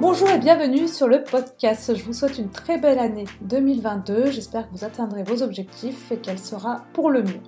[0.00, 1.94] Bonjour et bienvenue sur le podcast.
[1.94, 4.30] Je vous souhaite une très belle année 2022.
[4.30, 7.40] J'espère que vous atteindrez vos objectifs et qu'elle sera pour le mieux.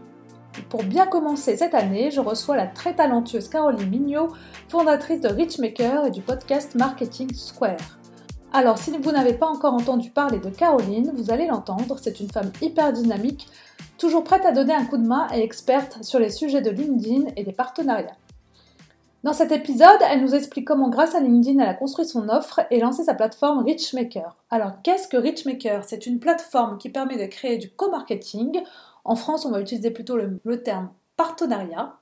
[0.69, 4.29] Pour bien commencer cette année, je reçois la très talentueuse Caroline Mignot,
[4.69, 7.99] fondatrice de Richmaker et du podcast Marketing Square.
[8.53, 11.97] Alors, si vous n'avez pas encore entendu parler de Caroline, vous allez l'entendre.
[12.03, 13.49] C'est une femme hyper dynamique,
[13.97, 17.31] toujours prête à donner un coup de main et experte sur les sujets de LinkedIn
[17.35, 18.19] et des partenariats.
[19.23, 22.63] Dans cet épisode, elle nous explique comment grâce à LinkedIn, elle a construit son offre
[22.73, 24.37] et lancé sa plateforme Richmaker.
[24.51, 25.85] Alors qu'est-ce que Richmaker?
[25.85, 28.61] C'est une plateforme qui permet de créer du co-marketing.
[29.05, 31.95] En France, on va utiliser plutôt le, terme partenariat.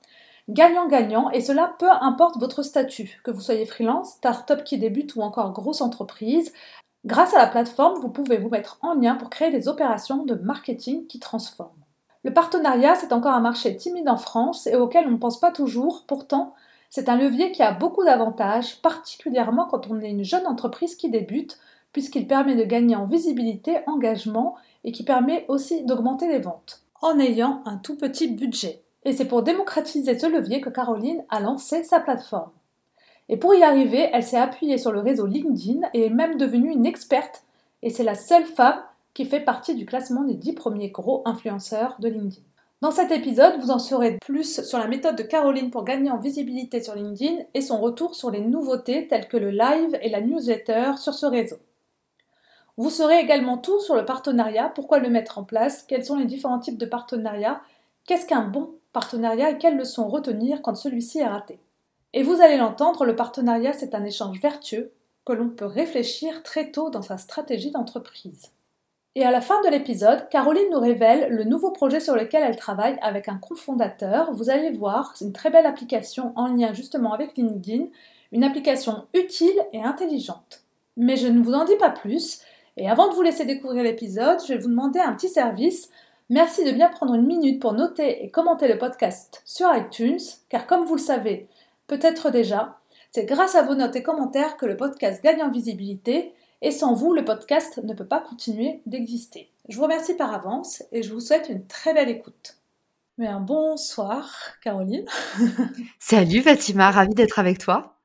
[0.49, 5.21] Gagnant-gagnant, et cela peu importe votre statut, que vous soyez freelance, start-up qui débute ou
[5.21, 6.51] encore grosse entreprise.
[7.05, 10.33] Grâce à la plateforme, vous pouvez vous mettre en lien pour créer des opérations de
[10.33, 11.69] marketing qui transforment.
[12.23, 15.51] Le partenariat, c'est encore un marché timide en France et auquel on ne pense pas
[15.51, 16.55] toujours, pourtant,
[16.91, 21.09] c'est un levier qui a beaucoup d'avantages, particulièrement quand on est une jeune entreprise qui
[21.09, 21.57] débute,
[21.93, 27.17] puisqu'il permet de gagner en visibilité, engagement et qui permet aussi d'augmenter les ventes, en
[27.17, 28.81] ayant un tout petit budget.
[29.05, 32.51] Et c'est pour démocratiser ce levier que Caroline a lancé sa plateforme.
[33.29, 36.73] Et pour y arriver, elle s'est appuyée sur le réseau LinkedIn et est même devenue
[36.73, 37.45] une experte,
[37.83, 38.81] et c'est la seule femme
[39.13, 42.41] qui fait partie du classement des 10 premiers gros influenceurs de LinkedIn.
[42.81, 46.17] Dans cet épisode, vous en saurez plus sur la méthode de Caroline pour gagner en
[46.17, 50.19] visibilité sur LinkedIn et son retour sur les nouveautés telles que le live et la
[50.19, 51.57] newsletter sur ce réseau.
[52.77, 56.25] Vous saurez également tout sur le partenariat, pourquoi le mettre en place, quels sont les
[56.25, 57.61] différents types de partenariats,
[58.07, 61.59] qu'est-ce qu'un bon partenariat et quelles leçons retenir quand celui-ci est raté.
[62.13, 64.91] Et vous allez l'entendre, le partenariat c'est un échange vertueux
[65.23, 68.51] que l'on peut réfléchir très tôt dans sa stratégie d'entreprise.
[69.15, 72.55] Et à la fin de l'épisode, Caroline nous révèle le nouveau projet sur lequel elle
[72.55, 74.31] travaille avec un cofondateur.
[74.31, 77.87] Vous allez voir, c'est une très belle application en lien justement avec LinkedIn,
[78.31, 80.63] une application utile et intelligente.
[80.95, 82.41] Mais je ne vous en dis pas plus,
[82.77, 85.89] et avant de vous laisser découvrir l'épisode, je vais vous demander un petit service.
[86.29, 90.67] Merci de bien prendre une minute pour noter et commenter le podcast sur iTunes, car
[90.67, 91.49] comme vous le savez
[91.87, 92.77] peut-être déjà,
[93.11, 96.93] c'est grâce à vos notes et commentaires que le podcast gagne en visibilité et sans
[96.93, 99.51] vous, le podcast ne peut pas continuer d'exister.
[99.67, 102.57] Je vous remercie par avance et je vous souhaite une très belle écoute.
[103.17, 104.33] Mais un bonsoir,
[104.63, 105.05] Caroline.
[105.99, 107.97] Salut Fatima, ravie d'être avec toi.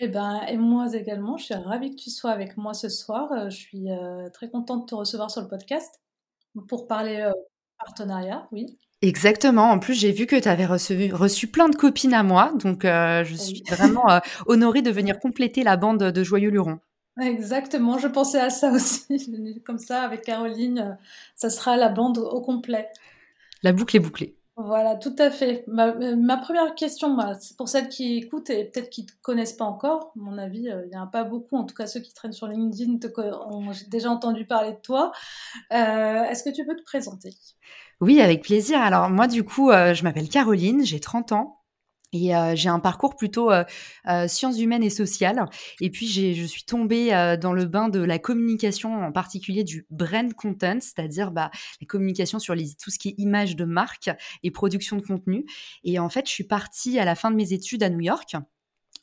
[0.00, 3.30] Eh ben, et moi également, je suis ravie que tu sois avec moi ce soir.
[3.32, 6.00] Euh, je suis euh, très contente de te recevoir sur le podcast
[6.68, 7.32] pour parler euh,
[7.78, 8.78] partenariat, oui.
[9.02, 9.70] Exactement.
[9.70, 12.84] En plus, j'ai vu que tu avais reçu, reçu, plein de copines à moi, donc
[12.84, 14.06] je suis vraiment
[14.46, 16.80] honorée de venir compléter la bande de Joyeux Luron.
[17.20, 19.60] Exactement, je pensais à ça aussi.
[19.64, 20.94] Comme ça, avec Caroline, euh,
[21.36, 22.88] ça sera la bande au complet.
[23.62, 24.36] La boucle est bouclée.
[24.56, 25.64] Voilà, tout à fait.
[25.66, 29.52] Ma, euh, première question, c'est pour celles qui écoutent et peut-être qui ne te connaissent
[29.52, 31.86] pas encore, à mon avis, euh, il n'y en a pas beaucoup, en tout cas
[31.86, 32.98] ceux qui traînent sur LinkedIn
[33.50, 35.10] ont déjà entendu parler de toi.
[35.70, 37.30] Est-ce que tu peux te présenter?
[38.00, 38.80] Oui, avec plaisir.
[38.80, 41.63] Alors moi, du coup, je m'appelle Caroline, j'ai 30 ans.
[42.14, 43.50] Et j'ai un parcours plutôt
[44.28, 45.44] sciences humaines et sociales.
[45.80, 47.10] Et puis je suis tombée
[47.40, 52.38] dans le bain de la communication, en particulier du brand content, c'est-à-dire bah, la communication
[52.38, 54.10] sur les, tout ce qui est image de marque
[54.44, 55.44] et production de contenu.
[55.82, 58.36] Et en fait, je suis partie à la fin de mes études à New York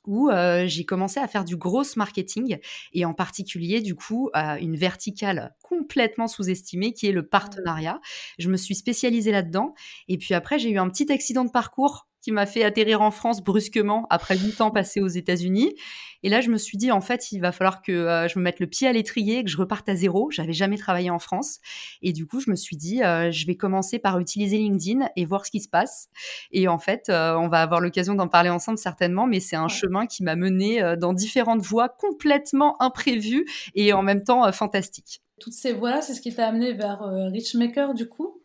[0.07, 0.31] où
[0.65, 2.57] j'ai commencé à faire du gros marketing
[2.93, 7.99] et en particulier du coup une verticale complètement sous-estimée qui est le partenariat.
[8.39, 9.73] Je me suis spécialisée là-dedans
[10.07, 13.11] et puis après j'ai eu un petit accident de parcours qui m'a fait atterrir en
[13.11, 15.75] France brusquement après huit ans passés aux États-Unis.
[16.23, 18.43] Et là, je me suis dit, en fait, il va falloir que euh, je me
[18.43, 20.29] mette le pied à l'étrier, que je reparte à zéro.
[20.29, 21.59] J'avais jamais travaillé en France.
[22.01, 25.25] Et du coup, je me suis dit, euh, je vais commencer par utiliser LinkedIn et
[25.25, 26.09] voir ce qui se passe.
[26.51, 29.67] Et en fait, euh, on va avoir l'occasion d'en parler ensemble certainement, mais c'est un
[29.67, 33.45] chemin qui m'a mené dans différentes voies complètement imprévues
[33.75, 35.21] et en même temps fantastiques.
[35.39, 38.40] Toutes ces voies-là, c'est ce qui t'a amené vers Richmaker, du coup?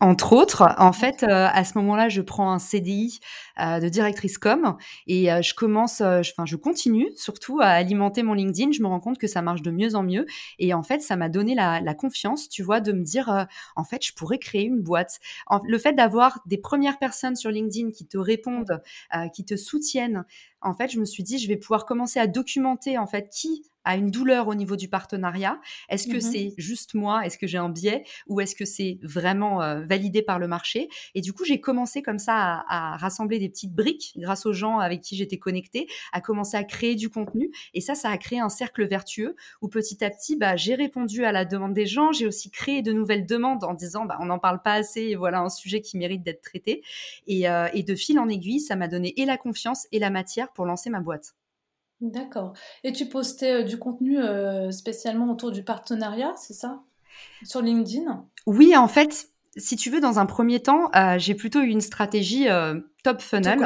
[0.00, 3.20] Entre autres, en fait, euh, à ce moment-là, je prends un CDI
[3.60, 4.76] de directrice com.
[5.06, 8.72] Et euh, je commence, enfin, je continue surtout à alimenter mon LinkedIn.
[8.72, 10.26] Je me rends compte que ça marche de mieux en mieux.
[10.58, 13.46] Et en fait, ça m'a donné la, la, confiance, tu vois, de me dire,
[13.76, 15.20] en fait, je pourrais créer une boîte.
[15.64, 18.82] le fait d'avoir des premières personnes sur LinkedIn qui te répondent,
[19.34, 20.24] qui te soutiennent,
[20.62, 23.64] en fait, je me suis dit, je vais pouvoir commencer à documenter en fait qui
[23.84, 25.58] a une douleur au niveau du partenariat.
[25.88, 27.24] Est-ce que mmh c'est juste moi?
[27.24, 28.04] Est-ce que j'ai un biais?
[28.28, 30.88] Ou est-ce que c'est vraiment euh, validé par le marché?
[31.14, 34.78] Et du coup, j'ai commencé comme ça à, rassembler des petites briques grâce aux gens
[34.78, 37.50] avec qui j'étais connectée, à commencer à créer du contenu.
[37.74, 41.24] Et ça, ça a créé un cercle vertueux où petit à petit, bah, j'ai répondu
[41.24, 42.12] à la demande des gens.
[42.12, 45.16] J'ai aussi créé de nouvelles demandes en disant, bah, on n'en parle pas assez et
[45.16, 46.82] voilà un sujet qui mérite d'être traité.
[47.26, 50.10] Et, euh, et de fil en aiguille, ça m'a donné et la confiance et la
[50.10, 51.34] matière pour lancer ma boîte.
[52.00, 52.54] D'accord.
[52.84, 54.18] Et tu postais du contenu
[54.70, 56.80] spécialement autour du partenariat, c'est ça?
[57.44, 58.24] Sur LinkedIn?
[58.46, 62.46] Oui, en fait, si tu veux, dans un premier temps, j'ai plutôt eu une stratégie
[63.02, 63.58] top funnel.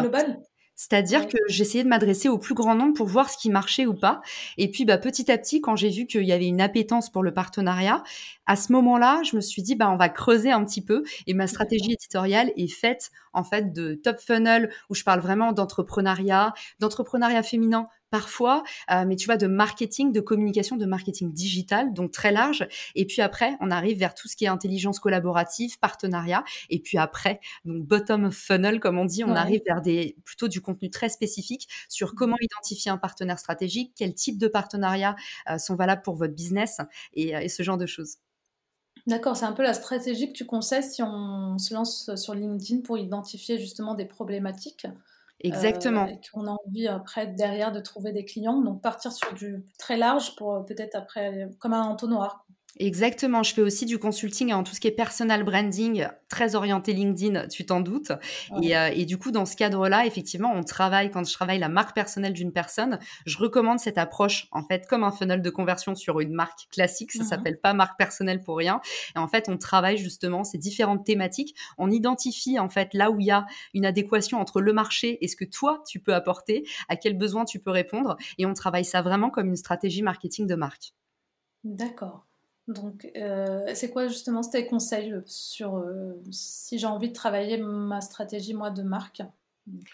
[0.76, 3.94] c'est-à-dire que j'essayais de m'adresser au plus grand nombre pour voir ce qui marchait ou
[3.94, 4.20] pas.
[4.58, 7.22] Et puis, bah, petit à petit, quand j'ai vu qu'il y avait une appétence pour
[7.22, 8.02] le partenariat,
[8.46, 11.04] à ce moment-là, je me suis dit, bah, on va creuser un petit peu.
[11.26, 15.52] Et ma stratégie éditoriale est faite, en fait, de top funnel, où je parle vraiment
[15.52, 18.62] d'entrepreneuriat, d'entrepreneuriat féminin parfois,
[18.92, 22.64] euh, mais tu vois, de marketing, de communication, de marketing digital, donc très large.
[22.94, 26.44] Et puis après, on arrive vers tout ce qui est intelligence collaborative, partenariat.
[26.70, 30.60] Et puis après, donc bottom funnel, comme on dit, on arrive vers des plutôt du
[30.60, 32.14] contenu très spécifique sur mmh.
[32.14, 35.16] comment identifier un partenaire stratégique, quel type de partenariats
[35.50, 36.78] euh, sont valables pour votre business
[37.14, 38.18] et, euh, et ce genre de choses.
[39.08, 42.82] D'accord, c'est un peu la stratégie que tu conseilles si on se lance sur LinkedIn
[42.82, 44.86] pour identifier justement des problématiques?
[45.40, 46.06] Exactement.
[46.06, 48.60] et qu'on a envie après derrière de trouver des clients.
[48.60, 52.46] Donc partir sur du très large pour euh, peut-être après comme un entonnoir.
[52.76, 56.92] Exactement, je fais aussi du consulting en tout ce qui est personal branding, très orienté
[56.92, 58.10] LinkedIn, tu t'en doutes.
[58.62, 61.68] Et, euh, et, du coup, dans ce cadre-là, effectivement, on travaille, quand je travaille la
[61.68, 65.94] marque personnelle d'une personne, je recommande cette approche, en fait, comme un funnel de conversion
[65.94, 68.80] sur une marque classique, ça mmh s'appelle pas marque personnelle pour rien.
[69.14, 73.20] Et en fait, on travaille justement ces différentes thématiques, on identifie en fait là où
[73.20, 76.66] il y a une adéquation entre le marché et ce que toi, tu peux apporter,
[76.88, 80.48] à quel besoin tu peux répondre, et on travaille ça vraiment comme une stratégie marketing
[80.48, 80.92] de marque.
[81.62, 82.26] D'accord.
[82.66, 88.00] Donc, euh, c'est quoi justement tes conseils sur euh, si j'ai envie de travailler ma
[88.00, 89.22] stratégie, moi, de marque?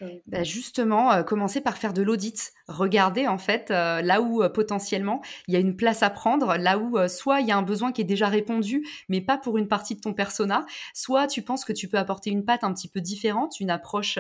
[0.03, 2.53] Euh, bah, justement, euh, commencer par faire de l'audit.
[2.71, 6.79] Regarder en fait euh, là où potentiellement il y a une place à prendre, là
[6.79, 9.69] où soit il y a un besoin qui est déjà répondu, mais pas pour une
[9.69, 10.65] partie de ton persona,
[10.95, 14.19] soit tu penses que tu peux apporter une patte un petit peu différente, une approche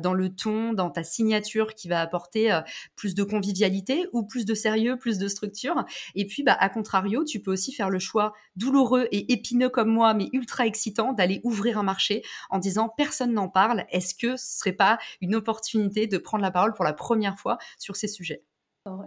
[0.00, 2.58] dans le ton, dans ta signature qui va apporter
[2.96, 5.84] plus de convivialité ou plus de sérieux, plus de structure.
[6.14, 9.88] Et puis, bah, à contrario, tu peux aussi faire le choix douloureux et épineux comme
[9.88, 13.84] moi, mais ultra excitant, d'aller ouvrir un marché en disant personne n'en parle.
[13.90, 17.58] Est-ce que ce serait pas une opportunité de prendre la parole pour la première fois
[17.78, 18.44] sur ces sujets.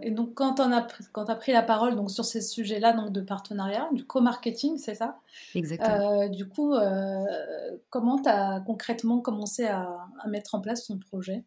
[0.02, 3.88] Et donc, quand tu as, pris la parole donc, sur ces sujets-là donc de partenariat,
[3.92, 5.18] du co-marketing, c'est ça?
[5.54, 6.22] Exactement.
[6.22, 7.24] Euh, du coup, euh,
[7.90, 11.44] comment tu as concrètement commencé à, à, mettre en place ton projet?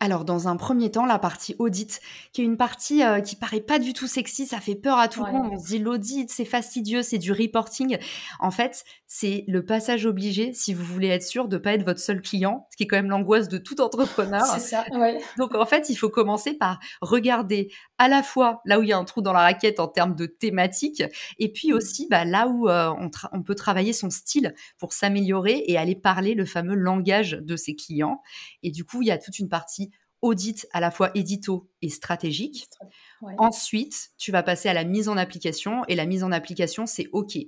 [0.00, 2.00] Alors, dans un premier temps, la partie audit,
[2.32, 5.08] qui est une partie euh, qui paraît pas du tout sexy, ça fait peur à
[5.08, 5.50] tout le monde.
[5.52, 7.98] On se dit l'audit, c'est fastidieux, c'est du reporting.
[8.38, 11.98] En fait, c'est le passage obligé si vous voulez être sûr de pas être votre
[11.98, 14.44] seul client, ce qui est quand même l'angoisse de tout entrepreneur.
[14.46, 15.18] c'est ça, ouais.
[15.36, 18.92] Donc, en fait, il faut commencer par regarder à la fois là où il y
[18.92, 21.02] a un trou dans la raquette en termes de thématique,
[21.40, 21.74] et puis mmh.
[21.74, 25.96] aussi bah, là où euh, on, on peut travailler son style pour s'améliorer et aller
[25.96, 28.22] parler le fameux langage de ses clients.
[28.62, 29.87] Et du coup, il y a toute une partie
[30.22, 32.68] audit à la fois édito et stratégique.
[33.38, 37.08] Ensuite, tu vas passer à la mise en application et la mise en application, c'est
[37.12, 37.38] OK.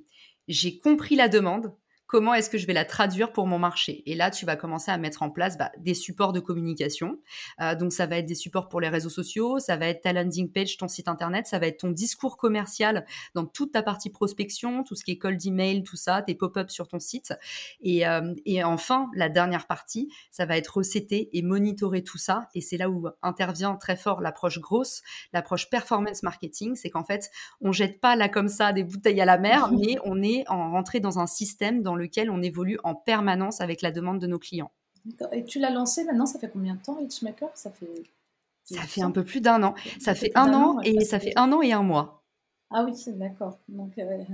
[0.49, 1.75] J'ai compris la demande,
[2.11, 4.03] comment est-ce que je vais la traduire pour mon marché?
[4.05, 7.21] Et là, tu vas commencer à mettre en place bah, des supports de communication.
[7.61, 10.13] Euh, donc, ça va être des supports pour les réseaux sociaux, ça va être ta
[10.13, 14.11] landing page, ton site internet, ça va être ton discours commercial dans toute ta partie
[14.11, 17.33] prospection, tout ce qui est cold email, tout ça, tes pop-ups sur ton site.
[17.81, 22.49] Et, euh, et enfin, la dernière partie, ça va être recéter et monitorer tout ça.
[22.57, 25.03] Et c'est là où intervient très fort l'approche grosse,
[25.33, 26.75] l'approche performance marketing.
[26.75, 27.31] C'est qu'en fait,
[27.61, 30.73] on jette pas là comme ça des bouteilles à la mer, mais on est en
[30.73, 34.39] rentré dans un système dans lequel on évolue en permanence avec la demande de nos
[34.39, 34.73] clients.
[35.33, 37.51] Et tu l'as lancé maintenant, ça fait combien de temps, Hitchmaker?
[37.55, 38.03] Ça fait.
[38.65, 39.75] Ça fait un peu plus d'un an.
[39.99, 42.21] Ça fait un an et ça fait un an et un mois.
[42.73, 43.59] Ah oui, d'accord.
[43.69, 44.25] Donc, euh,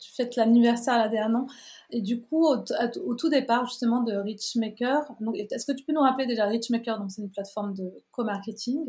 [0.00, 1.46] tu fêtes l'anniversaire là d'un an.
[1.90, 6.26] Et du coup, au, tout départ, justement, de Richmaker, est-ce que tu peux nous rappeler
[6.26, 8.84] déjà Richmaker Donc, c'est une plateforme de co-marketing.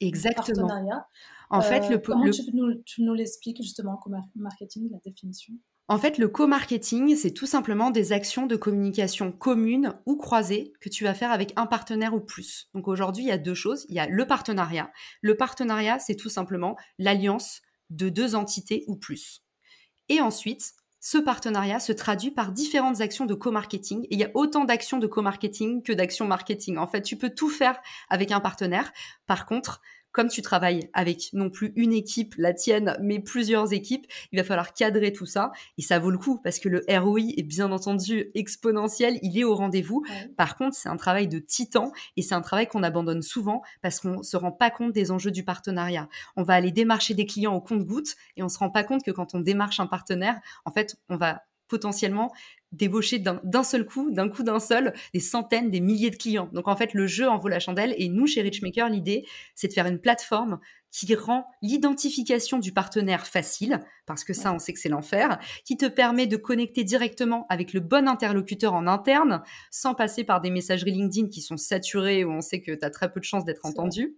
[0.00, 0.66] Exactement.
[0.66, 1.06] Partenariat.
[1.48, 5.54] En fait, le, euh, comment Tu, nous, tu nous l'expliques, justement, co-marketing, la définition?
[5.86, 10.88] En fait, le co-marketing, c'est tout simplement des actions de communication communes ou croisées que
[10.88, 12.70] tu vas faire avec un partenaire ou plus.
[12.72, 13.84] Donc aujourd'hui, il y a deux choses.
[13.90, 14.90] Il y a le partenariat.
[15.20, 17.60] Le partenariat, c'est tout simplement l'alliance
[17.90, 19.42] de deux entités ou plus.
[20.08, 24.04] Et ensuite, ce partenariat se traduit par différentes actions de co-marketing.
[24.04, 26.78] Et il y a autant d'actions de co-marketing que d'actions marketing.
[26.78, 28.90] En fait, tu peux tout faire avec un partenaire.
[29.26, 29.82] Par contre,
[30.14, 34.44] comme tu travailles avec non plus une équipe, la tienne, mais plusieurs équipes, il va
[34.44, 35.50] falloir cadrer tout ça.
[35.76, 39.44] Et ça vaut le coup parce que le ROI est bien entendu exponentiel, il est
[39.44, 40.04] au rendez-vous.
[40.36, 43.98] Par contre, c'est un travail de titan et c'est un travail qu'on abandonne souvent parce
[43.98, 46.08] qu'on se rend pas compte des enjeux du partenariat.
[46.36, 49.10] On va aller démarcher des clients au compte-gouttes et on se rend pas compte que
[49.10, 52.32] quand on démarche un partenaire, en fait, on va potentiellement
[52.72, 56.50] débaucher d'un seul coup, d'un coup d'un seul, des centaines, des milliers de clients.
[56.52, 57.94] Donc en fait, le jeu en vaut la chandelle.
[57.98, 60.58] Et nous, chez Richmaker, l'idée, c'est de faire une plateforme
[60.90, 65.76] qui rend l'identification du partenaire facile, parce que ça, on sait que c'est l'enfer, qui
[65.76, 69.42] te permet de connecter directement avec le bon interlocuteur en interne,
[69.72, 72.90] sans passer par des messageries LinkedIn qui sont saturées, où on sait que tu as
[72.90, 74.16] très peu de chances d'être entendu.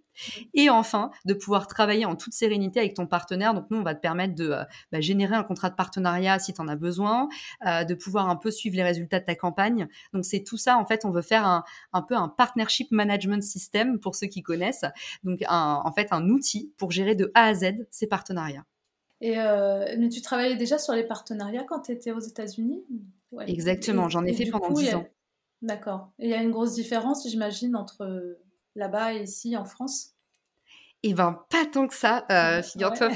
[0.53, 3.53] Et enfin, de pouvoir travailler en toute sérénité avec ton partenaire.
[3.53, 6.53] Donc nous, on va te permettre de euh, bah, générer un contrat de partenariat si
[6.53, 7.29] tu en as besoin,
[7.65, 9.87] euh, de pouvoir un peu suivre les résultats de ta campagne.
[10.13, 13.43] Donc c'est tout ça, en fait, on veut faire un, un peu un partnership management
[13.43, 14.85] system pour ceux qui connaissent.
[15.23, 18.65] Donc un, en fait, un outil pour gérer de A à Z ces partenariats.
[19.19, 22.83] Et euh, mais tu travaillais déjà sur les partenariats quand tu étais aux États-Unis?
[23.47, 25.07] Exactement, j'en ai fait pendant 10 ans.
[25.61, 26.11] D'accord.
[26.19, 28.37] Et il y a une grosse différence, j'imagine, entre
[28.77, 30.13] là-bas et ici en France?
[31.03, 33.09] Eh bien, pas tant que ça, euh, figure-toi,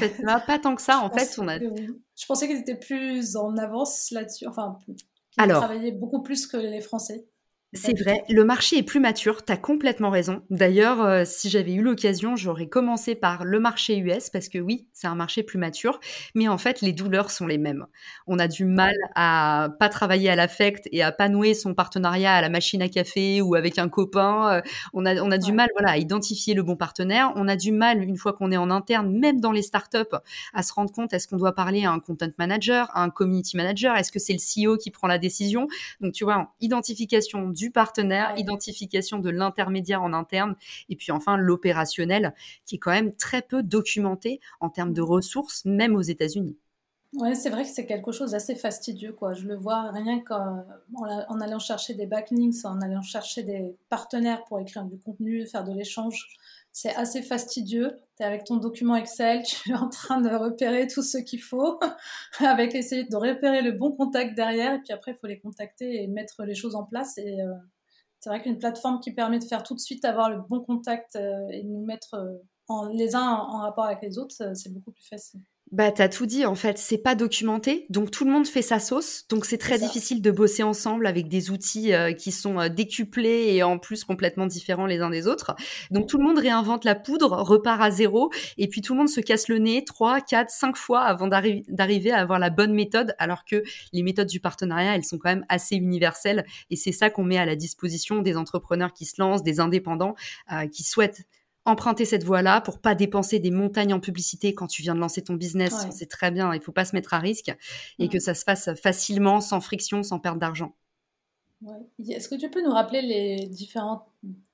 [0.46, 1.00] pas tant que ça.
[1.04, 1.58] en fait, on a.
[1.60, 6.82] Je pensais qu'ils étaient plus en avance là-dessus, enfin, qu'ils travaillaient beaucoup plus que les
[6.82, 7.26] Français.
[7.74, 10.42] C'est vrai, le marché est plus mature, tu as complètement raison.
[10.50, 14.90] D'ailleurs, euh, si j'avais eu l'occasion, j'aurais commencé par le marché US parce que oui,
[14.92, 16.02] c'est un marché plus mature,
[16.36, 17.86] mais en fait, les douleurs sont les mêmes.
[18.28, 22.34] On a du mal à pas travailler à l'affect et à pas nouer son partenariat
[22.34, 24.58] à la machine à café ou avec un copain.
[24.58, 24.62] Euh,
[24.92, 27.32] on a, on a du mal voilà, à identifier le bon partenaire.
[27.38, 30.18] On a du mal, une fois qu'on est en interne, même dans les startups,
[30.54, 33.56] à se rendre compte est-ce qu'on doit parler à un content manager, à un community
[33.56, 35.68] manager, est-ce que c'est le CEO qui prend la décision?
[36.02, 40.56] Donc, tu vois, identification du partenaire, identification de l'intermédiaire en interne,
[40.90, 42.34] et puis enfin l'opérationnel,
[42.66, 46.58] qui est quand même très peu documenté en termes de ressources, même aux États-Unis.
[47.14, 49.34] Ouais, c'est vrai que c'est quelque chose d'assez fastidieux, quoi.
[49.34, 50.66] Je le vois rien qu'en
[50.96, 55.66] en allant chercher des backlinks, en allant chercher des partenaires pour écrire du contenu, faire
[55.66, 56.30] de l'échange
[56.74, 58.00] c'est assez fastidieux.
[58.18, 61.80] Tu avec ton document Excel, tu es en train de repérer tout ce qu'il faut,
[62.40, 66.04] avec essayer de repérer le bon contact derrière, et puis après, il faut les contacter
[66.04, 67.18] et mettre les choses en place.
[67.18, 67.54] Et euh,
[68.20, 71.16] c'est vrai qu'une plateforme qui permet de faire tout de suite avoir le bon contact
[71.16, 75.06] euh, et nous mettre euh, les uns en rapport avec les autres, c'est beaucoup plus
[75.06, 75.42] facile.
[75.72, 76.78] Bah, t'as tout dit, en fait.
[76.78, 77.86] C'est pas documenté.
[77.90, 79.26] Donc, tout le monde fait sa sauce.
[79.30, 83.54] Donc, c'est très difficile de bosser ensemble avec des outils euh, qui sont euh, décuplés
[83.54, 85.56] et en plus complètement différents les uns des autres.
[85.90, 88.32] Donc, tout le monde réinvente la poudre, repart à zéro.
[88.58, 92.12] Et puis, tout le monde se casse le nez trois, quatre, cinq fois avant d'arriver
[92.12, 93.16] à avoir la bonne méthode.
[93.18, 93.64] Alors que
[93.94, 96.44] les méthodes du partenariat, elles sont quand même assez universelles.
[96.70, 100.16] Et c'est ça qu'on met à la disposition des entrepreneurs qui se lancent, des indépendants
[100.52, 101.22] euh, qui souhaitent
[101.66, 105.24] emprunter cette voie-là pour pas dépenser des montagnes en publicité quand tu viens de lancer
[105.24, 105.74] ton business.
[105.92, 107.56] C'est très bien, il faut pas se mettre à risque
[108.00, 110.74] et que ça se fasse facilement, sans friction, sans perte d'argent.
[112.00, 114.08] Est-ce que tu peux nous rappeler les différents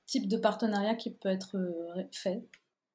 [0.06, 2.42] types de partenariats qui peuvent être euh, faits?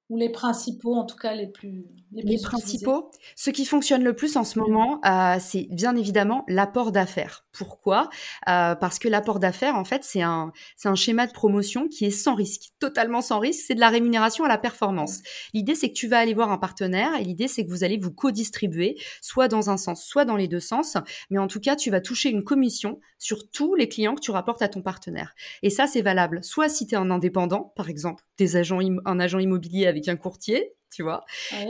[0.09, 3.09] Ou les principaux, en tout cas les plus les, les principaux.
[3.35, 7.45] Ce qui fonctionne le plus en ce moment, euh, c'est bien évidemment l'apport d'affaires.
[7.51, 8.09] Pourquoi?
[8.49, 12.05] Euh, Parce que l'apport d'affaires, en fait, c'est un c'est un schéma de promotion qui
[12.05, 13.63] est sans risque, totalement sans risque.
[13.67, 15.19] C'est de la rémunération à la performance.
[15.53, 17.97] L'idée, c'est que tu vas aller voir un partenaire et l'idée, c'est que vous allez
[17.97, 20.97] vous co-distribuer, soit dans un sens, soit dans les deux sens.
[21.29, 24.31] Mais en tout cas, tu vas toucher une commission sur tous les clients que tu
[24.31, 25.33] rapportes à ton partenaire.
[25.61, 26.43] Et ça, c'est valable.
[26.43, 30.15] Soit si tu es un indépendant, par exemple, des agents un agent immobilier avec un
[30.15, 31.25] courtier, tu vois.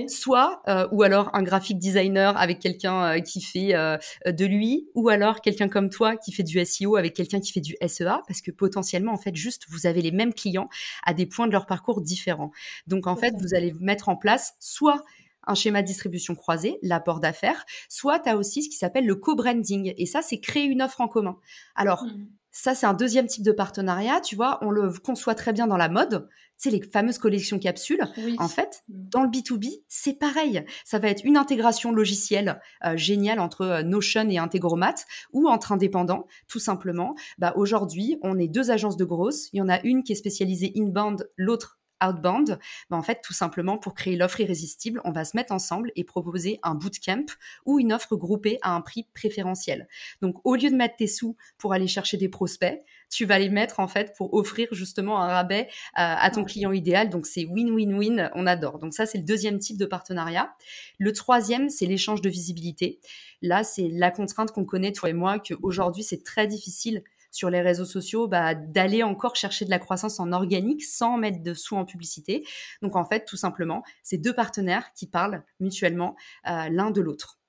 [0.07, 4.89] Soit, euh, ou alors un graphic designer avec quelqu'un euh, qui fait euh, de lui,
[4.95, 8.21] ou alors quelqu'un comme toi qui fait du SEO avec quelqu'un qui fait du SEA,
[8.27, 10.69] parce que potentiellement, en fait, juste, vous avez les mêmes clients
[11.05, 12.51] à des points de leur parcours différents.
[12.87, 15.03] Donc, en fait, vous allez mettre en place soit
[15.45, 19.15] un schéma de distribution croisé, l'apport d'affaires, soit tu as aussi ce qui s'appelle le
[19.15, 19.93] co-branding.
[19.97, 21.37] Et ça, c'est créer une offre en commun.
[21.75, 22.27] Alors, mmh.
[22.55, 24.21] Ça, c'est un deuxième type de partenariat.
[24.21, 26.29] Tu vois, on le conçoit très bien dans la mode.
[26.63, 27.99] C'est les fameuses collections capsules.
[28.37, 29.09] En fait, mm.
[29.09, 30.63] dans le B2B, c'est pareil.
[30.85, 34.95] Ça va être une intégration logicielle euh, géniale entre euh, Notion et Integromat
[35.33, 37.15] ou entre indépendants, tout simplement.
[37.37, 39.49] Bah, Aujourd'hui, on est deux agences de grosses.
[39.51, 43.33] Il y en a une qui est spécialisée inbound, l'autre outbound, bah, en fait, tout
[43.33, 47.25] simplement pour créer l'offre irrésistible, on va se mettre ensemble et proposer un bootcamp
[47.65, 49.87] ou une offre groupée à un prix préférentiel.
[50.21, 52.79] Donc, au lieu de mettre tes sous pour aller chercher des prospects,
[53.09, 56.71] tu vas les mettre en fait pour offrir justement un rabais euh, à ton client
[56.71, 57.09] idéal.
[57.09, 58.79] Donc, c'est win-win-win, on adore.
[58.79, 60.53] Donc, ça, c'est le deuxième type de partenariat.
[60.97, 62.99] Le troisième, c'est l'échange de visibilité.
[63.41, 67.03] Là, c'est la contrainte qu'on connaît, toi et moi, qu'aujourd'hui, c'est très difficile
[67.33, 71.43] sur les réseaux sociaux, bah, d'aller encore chercher de la croissance en organique sans mettre
[71.43, 72.45] de sous en publicité.
[72.81, 76.15] Donc en fait, tout simplement, c'est deux partenaires qui parlent mutuellement
[76.47, 77.39] euh, l'un de l'autre.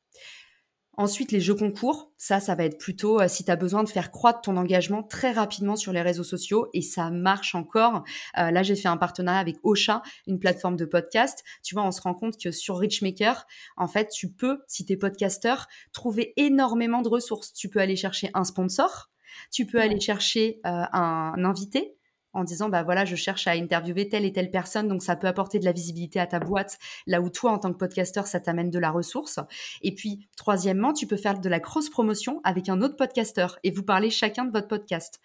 [0.97, 3.89] Ensuite, les jeux concours, ça, ça va être plutôt euh, si tu as besoin de
[3.89, 8.05] faire croître ton engagement très rapidement sur les réseaux sociaux et ça marche encore.
[8.39, 11.43] Euh, là, j'ai fait un partenariat avec Ocha, une plateforme de podcast.
[11.65, 13.45] Tu vois, on se rend compte que sur Richmaker,
[13.77, 17.53] en fait, tu peux, si tu es podcasteur, trouver énormément de ressources.
[17.53, 19.11] Tu peux aller chercher un sponsor,
[19.51, 21.97] tu peux aller chercher euh, un invité,
[22.35, 25.27] en disant bah voilà je cherche à interviewer telle et telle personne donc ça peut
[25.27, 28.41] apporter de la visibilité à ta boîte là où toi en tant que podcasteur ça
[28.41, 29.39] t'amène de la ressource.
[29.83, 33.71] Et puis troisièmement tu peux faire de la cross promotion avec un autre podcasteur et
[33.71, 35.21] vous parlez chacun de votre podcast.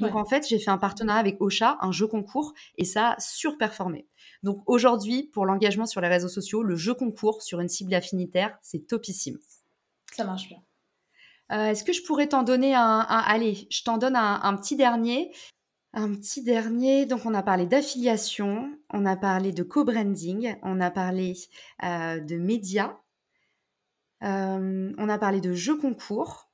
[0.00, 3.20] Donc en fait j'ai fait un partenariat avec Ocha un jeu concours et ça a
[3.20, 4.06] surperformé.
[4.42, 8.56] Donc aujourd'hui pour l'engagement sur les réseaux sociaux le jeu concours sur une cible affinitaire
[8.62, 9.38] c'est topissime.
[10.12, 10.62] Ça marche bien
[11.52, 15.34] euh, Est-ce que je pourrais t'en donner un, Allez, je t'en donne un, petit dernier.
[15.94, 20.90] Un petit dernier, donc on a parlé d'affiliation, on a parlé de co-branding, on a
[20.90, 21.34] parlé
[21.84, 22.96] euh, de médias,
[24.24, 26.50] euh, on a parlé de jeux concours.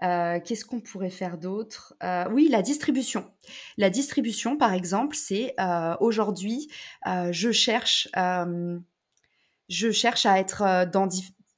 [0.00, 1.94] Qu'est-ce qu'on pourrait faire d'autre?
[2.30, 3.30] Oui, la distribution.
[3.78, 5.54] La distribution, par exemple, c'est
[6.00, 6.70] aujourd'hui,
[7.06, 8.08] je cherche,
[9.68, 11.06] je cherche à être dans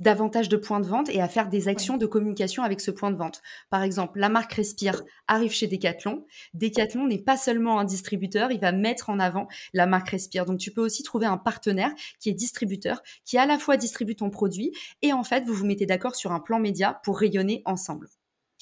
[0.01, 3.11] davantage de points de vente et à faire des actions de communication avec ce point
[3.11, 3.43] de vente.
[3.71, 6.27] Par exemple, la marque Respire arrive chez Decathlon.
[6.55, 10.45] Decathlon n'est pas seulement un distributeur, il va mettre en avant la marque Respire.
[10.45, 14.17] Donc tu peux aussi trouver un partenaire qui est distributeur, qui à la fois distribue
[14.17, 14.73] ton produit
[15.03, 18.09] et en fait vous vous mettez d'accord sur un plan média pour rayonner ensemble.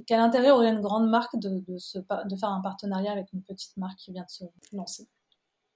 [0.07, 3.99] Quel intérêt aurait une grande marque de, de faire un partenariat avec une petite marque
[3.99, 5.09] qui vient de se lancer?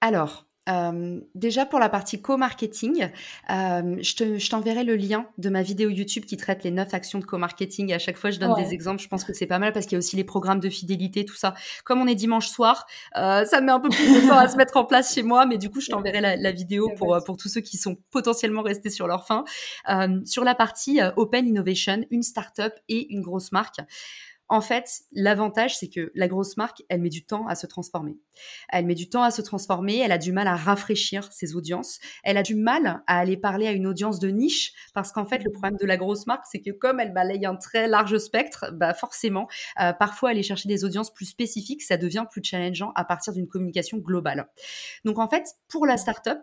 [0.01, 3.09] Alors, euh, déjà pour la partie co-marketing,
[3.49, 7.25] euh, je t'enverrai le lien de ma vidéo YouTube qui traite les neuf actions de
[7.25, 7.93] co-marketing.
[7.93, 9.01] À chaque fois, je donne des exemples.
[9.01, 11.25] Je pense que c'est pas mal parce qu'il y a aussi les programmes de fidélité,
[11.25, 11.53] tout ça.
[11.83, 12.85] Comme on est dimanche soir,
[13.17, 15.45] euh, ça met un peu plus de temps à se mettre en place chez moi,
[15.45, 18.89] mais du coup, je t'enverrai la, vidéo pour, pour tous ceux qui sont potentiellement restés
[18.89, 19.43] sur leur faim.
[20.25, 23.79] sur la partie Open Innovation, une startup et une grosse marque.
[24.51, 28.17] En fait, l'avantage, c'est que la grosse marque, elle met du temps à se transformer.
[28.69, 31.99] Elle met du temps à se transformer, elle a du mal à rafraîchir ses audiences,
[32.23, 35.43] elle a du mal à aller parler à une audience de niche, parce qu'en fait,
[35.43, 38.71] le problème de la grosse marque, c'est que comme elle balaye un très large spectre,
[38.73, 39.47] bah forcément,
[39.79, 43.47] euh, parfois aller chercher des audiences plus spécifiques, ça devient plus challengeant à partir d'une
[43.47, 44.49] communication globale.
[45.05, 46.39] Donc en fait, pour la startup,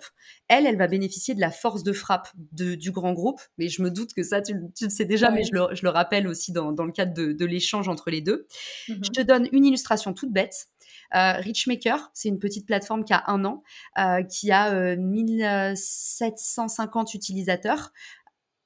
[0.47, 3.91] elle, elle va bénéficier de la force de frappe du grand groupe, mais je me
[3.91, 7.13] doute que ça, tu, le sais déjà, mais je le, rappelle aussi dans, le cadre
[7.13, 8.47] de, de l'échange entre les deux.
[8.89, 9.01] Mhm.
[9.03, 10.69] Je te donne une illustration toute bête.
[11.15, 13.63] Euh, Richmaker, c'est une petite plateforme qui a un an,
[13.99, 17.93] euh, qui a 1750 euh, utilisateurs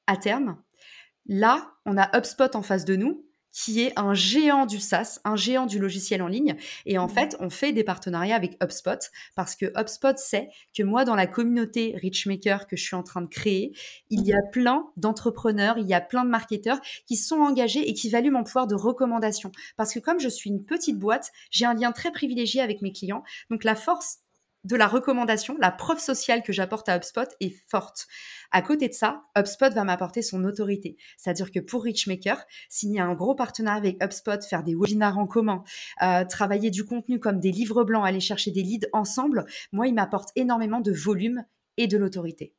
[0.06, 0.62] à terme.
[1.26, 5.36] Là, on a HubSpot en face de nous qui est un géant du SaaS, un
[5.36, 6.56] géant du logiciel en ligne.
[6.86, 7.10] Et en mmh.
[7.10, 11.26] fait, on fait des partenariats avec HubSpot parce que HubSpot sait que moi, dans la
[11.26, 13.72] communauté Richmaker que je suis en train de créer,
[14.10, 17.94] il y a plein d'entrepreneurs, il y a plein de marketeurs qui sont engagés et
[17.94, 19.52] qui valuent mon pouvoir de recommandation.
[19.76, 22.92] Parce que comme je suis une petite boîte, j'ai un lien très privilégié avec mes
[22.92, 23.22] clients.
[23.50, 24.18] Donc la force
[24.64, 28.06] de la recommandation, la preuve sociale que j'apporte à HubSpot est forte.
[28.50, 30.96] À côté de ça, HubSpot va m'apporter son autorité.
[31.16, 35.64] C'est-à-dire que pour Richmaker, signer un gros partenariat avec HubSpot, faire des webinars en commun,
[36.02, 39.94] euh, travailler du contenu comme des livres blancs, aller chercher des leads ensemble, moi, il
[39.94, 41.44] m'apporte énormément de volume
[41.76, 42.54] et de l'autorité.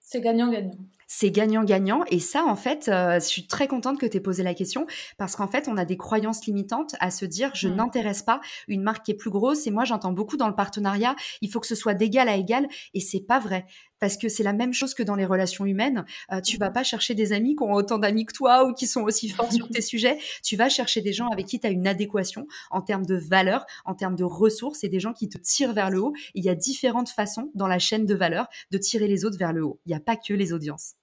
[0.00, 2.04] C'est gagnant-gagnant c'est gagnant-gagnant.
[2.10, 4.86] Et ça, en fait, euh, je suis très contente que tu aies posé la question
[5.16, 7.74] parce qu'en fait, on a des croyances limitantes à se dire je mmh.
[7.74, 9.66] n'intéresse pas une marque qui est plus grosse.
[9.66, 12.68] Et moi, j'entends beaucoup dans le partenariat, il faut que ce soit d'égal à égal.
[12.94, 13.66] Et c'est pas vrai
[14.00, 16.04] parce que c'est la même chose que dans les relations humaines.
[16.30, 16.72] Euh, tu vas mmh.
[16.74, 19.52] pas chercher des amis qui ont autant d'amis que toi ou qui sont aussi forts
[19.52, 20.18] sur tes sujets.
[20.44, 23.64] Tu vas chercher des gens avec qui tu as une adéquation en termes de valeur,
[23.86, 26.12] en termes de ressources et des gens qui te tirent vers le haut.
[26.34, 29.52] il y a différentes façons dans la chaîne de valeur de tirer les autres vers
[29.52, 29.80] le haut.
[29.86, 30.97] Il n'y a pas que les audiences.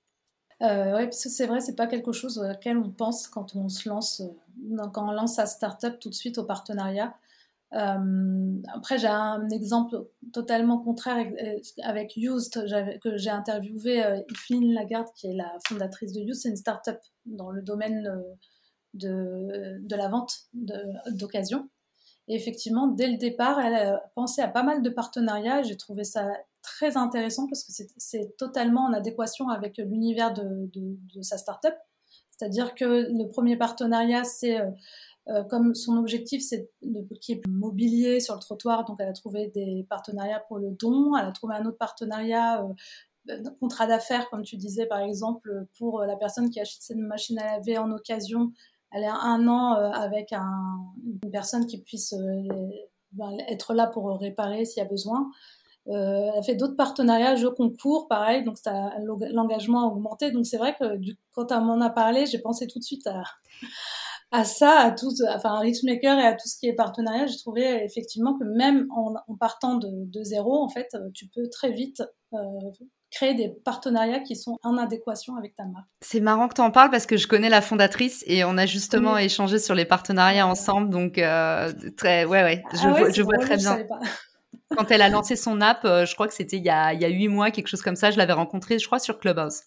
[0.61, 3.67] Euh, oui, parce que c'est vrai, c'est pas quelque chose auquel on pense quand on
[3.67, 7.15] se lance, euh, quand on lance sa start-up tout de suite au partenariat.
[7.73, 11.27] Euh, après, j'ai un exemple totalement contraire
[11.83, 12.53] avec Used,
[13.01, 16.35] que j'ai interviewé euh, Lagarde, qui est la fondatrice de Used.
[16.35, 18.23] C'est une start-up dans le domaine
[18.93, 21.67] de, de la vente d'occasion.
[22.27, 25.61] Et effectivement, dès le départ, elle a pensé à pas mal de partenariats.
[25.63, 26.27] J'ai trouvé ça
[26.65, 31.73] très intéressant parce que c'est totalement en adéquation avec l'univers de, de, sa startup.
[32.31, 34.69] C'est-à-dire que le premier partenariat, c'est euh,
[35.29, 36.69] euh, comme son objectif, c'est
[37.21, 38.83] qui est mobilier sur le trottoir.
[38.85, 41.15] Donc, elle a trouvé des partenariats pour le don.
[41.15, 42.63] Elle a trouvé un autre partenariat.
[43.29, 47.39] Euh, contrat d'affaires, comme tu disais, par exemple, pour la personne qui achète cette machine
[47.39, 48.51] à laver en occasion,
[48.91, 52.13] elle a un an avec un, une personne qui puisse
[53.13, 55.31] ben, être là pour réparer s'il y a besoin.
[55.87, 58.57] Euh, elle a fait d'autres partenariats, jeux concours, pareil, donc
[59.31, 60.31] l'engagement a augmenté.
[60.31, 63.05] Donc c'est vrai que du, quand elle m'en a parlé, j'ai pensé tout de suite
[63.07, 63.21] à,
[64.31, 67.27] à ça, à tout, enfin à Richmaker et à tout ce qui est partenariat.
[67.27, 71.47] J'ai trouvé effectivement que même en, en partant de, de, zéro, en fait, tu peux
[71.49, 72.01] très vite
[72.33, 72.37] euh,
[73.11, 75.87] créer des partenariats qui sont en adéquation avec ta marque.
[76.01, 78.65] C'est marrant que tu en parles parce que je connais la fondatrice et on a
[78.65, 80.89] justement échangé sur les partenariats ensemble.
[80.89, 83.77] Donc, euh, très, ouais, ouais, je, ah vois, je vois très bien.
[84.75, 87.27] Quand elle a lancé son app, euh, je crois que c'était il y a huit
[87.27, 89.61] mois, quelque chose comme ça, je l'avais rencontrée, je crois, sur Clubhouse.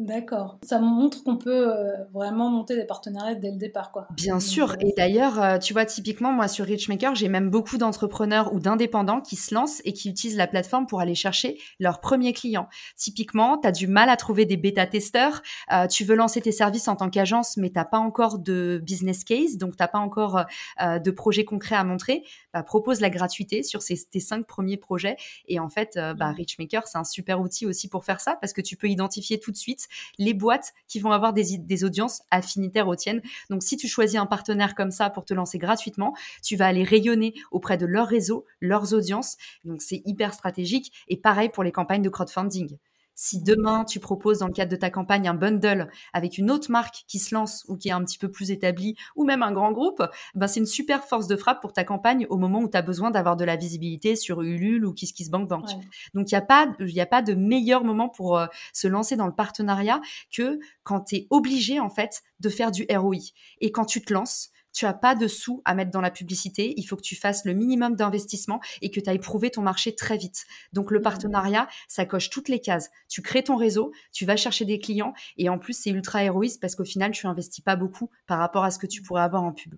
[0.00, 0.58] D'accord.
[0.62, 4.08] Ça montre qu'on peut euh, vraiment monter des partenariats dès le départ, quoi.
[4.12, 4.70] Bien sûr.
[4.70, 8.60] Euh, et d'ailleurs, euh, tu vois, typiquement, moi, sur Richmaker, j'ai même beaucoup d'entrepreneurs ou
[8.60, 12.68] d'indépendants qui se lancent et qui utilisent la plateforme pour aller chercher leurs premiers clients.
[12.96, 15.42] Typiquement, tu as du mal à trouver des bêta-testeurs.
[15.90, 19.58] tu veux lancer tes services en tant qu'agence, mais t'as pas encore de business case,
[19.58, 20.44] donc t'as pas encore
[20.80, 22.22] de projet concret à montrer.
[22.52, 25.16] Bah, propose la gratuité sur ces, tes cinq premiers projets.
[25.46, 28.60] Et en fait, bah, Richmaker, c'est un super outil aussi pour faire ça parce que
[28.60, 32.88] tu peux identifier tout de suite les boîtes qui vont avoir des, des audiences affinitaires
[32.88, 33.22] aux tiennes.
[33.50, 36.84] Donc, si tu choisis un partenaire comme ça pour te lancer gratuitement, tu vas aller
[36.84, 39.36] rayonner auprès de leur réseau, leurs audiences.
[39.64, 40.92] Donc, c'est hyper stratégique.
[41.08, 42.76] Et pareil pour les campagnes de crowdfunding.
[43.22, 46.70] Si demain tu proposes dans le cadre de ta campagne un bundle avec une autre
[46.70, 49.52] marque qui se lance ou qui est un petit peu plus établie ou même un
[49.52, 50.02] grand groupe,
[50.34, 52.82] ben c'est une super force de frappe pour ta campagne au moment où tu as
[52.82, 55.66] besoin d'avoir de la visibilité sur Ulule ou KissKissBankBank.
[55.66, 55.84] Bank.
[56.14, 58.88] Donc il n'y a pas il y a pas de meilleur moment pour euh, se
[58.88, 60.00] lancer dans le partenariat
[60.34, 63.18] que quand tu es obligé en fait de faire du ROI.
[63.60, 66.74] Et quand tu te lances, tu as pas de sous à mettre dans la publicité.
[66.76, 69.94] Il faut que tu fasses le minimum d'investissement et que tu ailles prouver ton marché
[69.94, 70.46] très vite.
[70.72, 71.02] Donc, le mmh.
[71.02, 72.90] partenariat, ça coche toutes les cases.
[73.08, 76.60] Tu crées ton réseau, tu vas chercher des clients et en plus, c'est ultra héroïste
[76.60, 79.42] parce qu'au final, tu investis pas beaucoup par rapport à ce que tu pourrais avoir
[79.42, 79.74] en pub.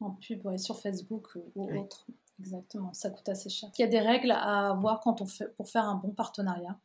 [0.00, 2.06] En pub, ouais, sur Facebook ou autre.
[2.38, 3.70] Exactement, ça coûte assez cher.
[3.78, 6.78] Il y a des règles à avoir quand on fait, pour faire un bon partenariat.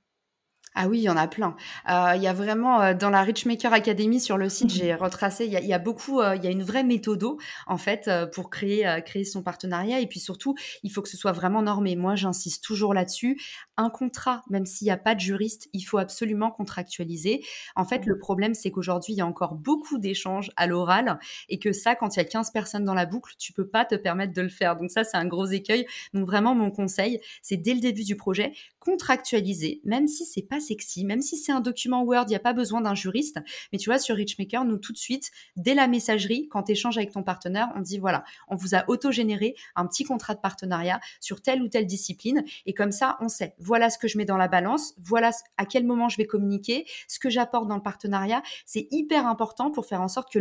[0.74, 1.58] Ah oui, il y en a plein.
[1.90, 5.46] Euh, il y a vraiment euh, dans la Richmaker Academy sur le site, j'ai retracé.
[5.46, 7.22] Il y a, beaucoup, euh, il y a une vraie méthode
[7.68, 11.34] en fait pour créer créer son partenariat et puis surtout, il faut que ce soit
[11.34, 11.96] vraiment normé.
[11.98, 13.40] Moi, j'insiste toujours là-dessus.
[13.76, 17.44] Un contrat, même s'il n'y a pas de juriste, il faut absolument contractualiser.
[17.76, 21.60] En fait, le problème, c'est qu'aujourd'hui, il y a encore beaucoup d'échanges à l'oral et
[21.60, 23.96] que ça, quand il y a 15 personnes dans la boucle, tu peux pas te
[23.96, 24.78] permettre de le faire.
[24.78, 25.86] Donc ça, c'est un gros écueil.
[26.14, 30.60] Donc vraiment, mon conseil, c'est dès le début du projet, contractualiser, même si c'est pas
[30.60, 33.38] sexy, même si c'est un document Word, il n'y a pas besoin d'un juriste.
[33.72, 36.98] Mais tu vois, sur Richmaker, nous, tout de suite, dès la messagerie, quand tu échanges
[36.98, 41.00] avec ton partenaire, on dit voilà, on vous a auto-généré un petit contrat de partenariat
[41.20, 42.44] sur telle ou telle discipline.
[42.66, 45.66] Et comme ça, on sait, voilà ce que je mets dans la balance, voilà à
[45.66, 48.42] quel moment je vais communiquer, ce que j'apporte dans le partenariat.
[48.66, 50.40] C'est hyper important pour faire en sorte que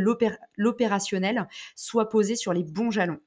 [0.56, 3.20] l'opérationnel soit posé sur les bons jalons.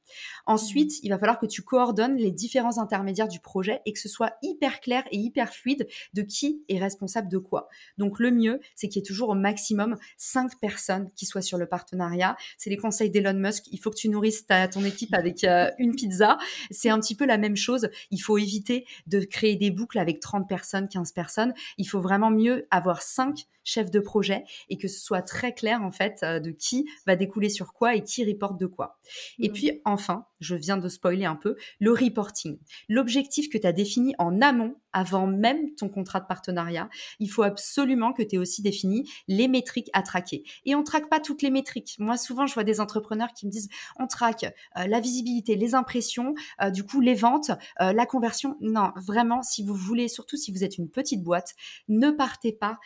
[0.48, 1.00] Ensuite, mmh.
[1.04, 4.34] il va falloir que tu coordonnes les différents intermédiaires du projet et que ce soit
[4.42, 7.68] hyper clair et hyper fluide de qui est responsable de quoi.
[7.98, 11.58] Donc le mieux, c'est qu'il y ait toujours au maximum 5 personnes qui soient sur
[11.58, 12.36] le partenariat.
[12.58, 13.66] C'est les conseils d'Elon Musk.
[13.72, 16.38] Il faut que tu nourrisses ta, ton équipe avec euh, une pizza.
[16.72, 17.90] C'est un petit peu la même chose.
[18.12, 21.54] Il faut éviter de créer des boucles avec 30 personnes, 15 personnes.
[21.78, 25.82] Il faut vraiment mieux avoir 5 chef de projet et que ce soit très clair
[25.82, 29.00] en fait euh, de qui va découler sur quoi et qui reporte de quoi.
[29.40, 29.54] Et mmh.
[29.54, 32.60] puis enfin, je viens de spoiler un peu, le reporting.
[32.90, 37.44] L'objectif que tu as défini en amont, avant même ton contrat de partenariat, il faut
[37.44, 40.44] absolument que tu aies aussi défini les métriques à traquer.
[40.66, 41.96] Et on ne traque pas toutes les métriques.
[41.98, 45.74] Moi, souvent, je vois des entrepreneurs qui me disent, on traque euh, la visibilité, les
[45.74, 48.58] impressions, euh, du coup, les ventes, la conversion.
[48.62, 51.56] Non, vraiment, si vous voulez, surtout si vous êtes une petite boîte,
[51.88, 52.80] ne partez pas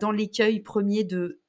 [0.00, 0.23] dans les
[0.60, 1.40] premier de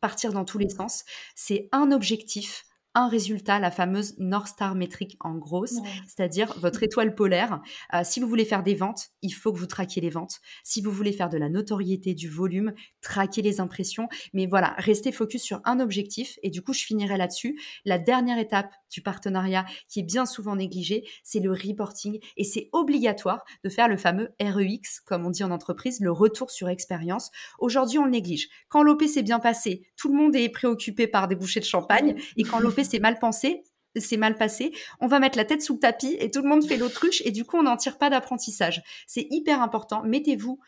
[0.00, 1.04] partir dans tous les sens.
[1.34, 5.76] C'est un objectif un résultat, la fameuse North Star métrique en grosse,
[6.06, 7.60] c'est-à-dire votre étoile polaire.
[7.94, 10.40] Euh, si vous voulez faire des ventes, il faut que vous traquiez les ventes.
[10.64, 14.08] Si vous voulez faire de la notoriété, du volume, traquez les impressions.
[14.32, 16.38] Mais voilà, restez focus sur un objectif.
[16.42, 17.60] Et du coup, je finirai là-dessus.
[17.84, 22.18] La dernière étape du partenariat, qui est bien souvent négligée, c'est le reporting.
[22.36, 26.50] Et c'est obligatoire de faire le fameux REX, comme on dit en entreprise, le retour
[26.50, 27.30] sur expérience.
[27.60, 28.48] Aujourd'hui, on le néglige.
[28.68, 32.16] Quand l'OP s'est bien passé, tout le monde est préoccupé par des bouchées de champagne.
[32.36, 33.64] Et quand l'OP c'est mal pensé,
[33.96, 36.64] c'est mal passé, on va mettre la tête sous le tapis et tout le monde
[36.64, 38.82] fait l'autruche et du coup on n'en tire pas d'apprentissage.
[39.06, 40.60] C'est hyper important, mettez-vous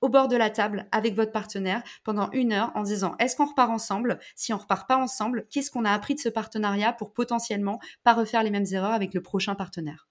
[0.00, 3.46] au bord de la table avec votre partenaire pendant une heure en disant est-ce qu'on
[3.46, 4.18] repart ensemble?
[4.34, 8.14] Si on repart pas ensemble, qu'est-ce qu'on a appris de ce partenariat pour potentiellement pas
[8.14, 10.08] refaire les mêmes erreurs avec le prochain partenaire?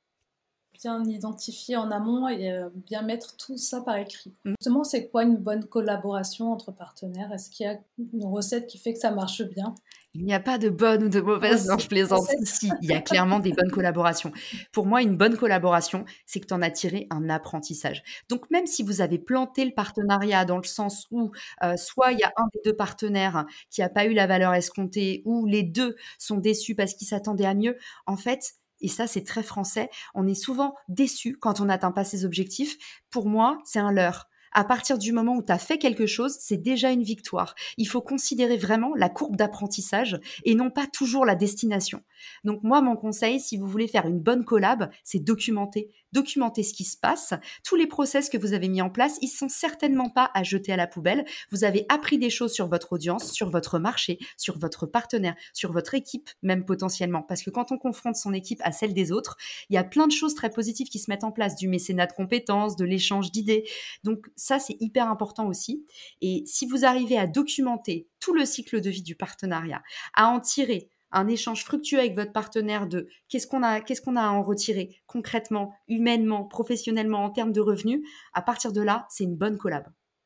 [0.82, 4.34] Bien identifier en amont et euh, bien mettre tout ça par écrit.
[4.46, 4.54] Mm.
[4.60, 7.32] Justement, c'est quoi une bonne collaboration entre partenaires?
[7.34, 7.80] Est-ce qu'il y a
[8.14, 9.76] une recette qui fait que ça marche bien?
[10.18, 12.26] Il n'y a pas de bonne ou de mauvaise, non, je plaisante.
[12.46, 14.32] Si, il y a clairement des bonnes collaborations.
[14.72, 18.02] Pour moi, une bonne collaboration, c'est que tu en as tiré un apprentissage.
[18.30, 21.32] Donc, même si vous avez planté le partenariat dans le sens où
[21.64, 24.54] euh, soit il y a un des deux partenaires qui n'a pas eu la valeur
[24.54, 28.54] escomptée, ou les deux sont déçus parce qu'ils s'attendaient à mieux, en fait,
[28.86, 32.78] et ça c'est très français, on est souvent déçu quand on n'atteint pas ses objectifs.
[33.10, 36.38] Pour moi, c'est un leurre à partir du moment où tu as fait quelque chose,
[36.40, 37.56] c'est déjà une victoire.
[37.78, 42.02] Il faut considérer vraiment la courbe d'apprentissage et non pas toujours la destination.
[42.46, 45.92] Donc moi, mon conseil, si vous voulez faire une bonne collab, c'est documenter.
[46.16, 47.34] Documenter ce qui se passe.
[47.66, 50.72] Tous les process que vous avez mis en place, ils sont certainement pas à jeter
[50.72, 51.26] à la poubelle.
[51.52, 55.74] Vous avez appris des choses sur votre audience, sur votre marché, sur votre partenaire, sur
[55.74, 57.22] votre équipe même potentiellement.
[57.22, 59.36] Parce que quand on confronte son équipe à celle des autres,
[59.70, 62.08] il y a plein de choses très positives qui se mettent en place, du mécénat
[62.08, 63.68] de compétences, de l'échange d'idées.
[64.06, 65.86] Donc ça, c'est hyper important aussi.
[66.22, 70.40] Et si vous arrivez à documenter tout le cycle de vie du partenariat, à en
[70.40, 74.30] tirer un échange fructueux avec votre partenaire de qu'est-ce qu'on a, qu'est-ce qu'on a à
[74.30, 78.02] en retirer concrètement, humainement, professionnellement, en termes de revenus,
[78.34, 79.86] à partir de là, c'est une bonne collab.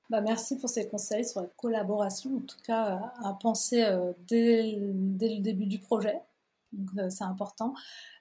[0.10, 4.72] Bah merci pour ces conseils sur la collaboration, en tout cas à penser euh, dès,
[4.72, 6.20] le début du projet.
[6.98, 7.74] Euh, c'est important.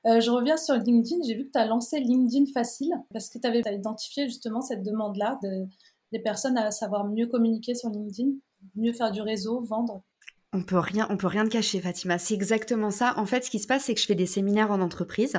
[0.07, 1.23] Euh, je reviens sur LinkedIn.
[1.27, 4.83] J'ai vu que tu as lancé LinkedIn Facile parce que tu avais identifié justement cette
[4.83, 5.67] demande-là de,
[6.13, 8.33] des personnes à savoir mieux communiquer sur LinkedIn,
[8.77, 10.03] mieux faire du réseau, vendre.
[10.55, 12.17] On peut rien, on peut rien te cacher, Fatima.
[12.17, 13.13] C'est exactement ça.
[13.19, 15.35] En fait, ce qui se passe, c'est que je fais des séminaires en entreprise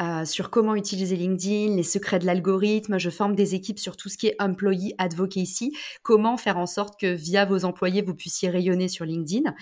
[0.00, 2.96] euh, sur comment utiliser LinkedIn, les secrets de l'algorithme.
[2.96, 7.00] Je forme des équipes sur tout ce qui est employee advocacy, comment faire en sorte
[7.00, 9.52] que via vos employés vous puissiez rayonner sur LinkedIn.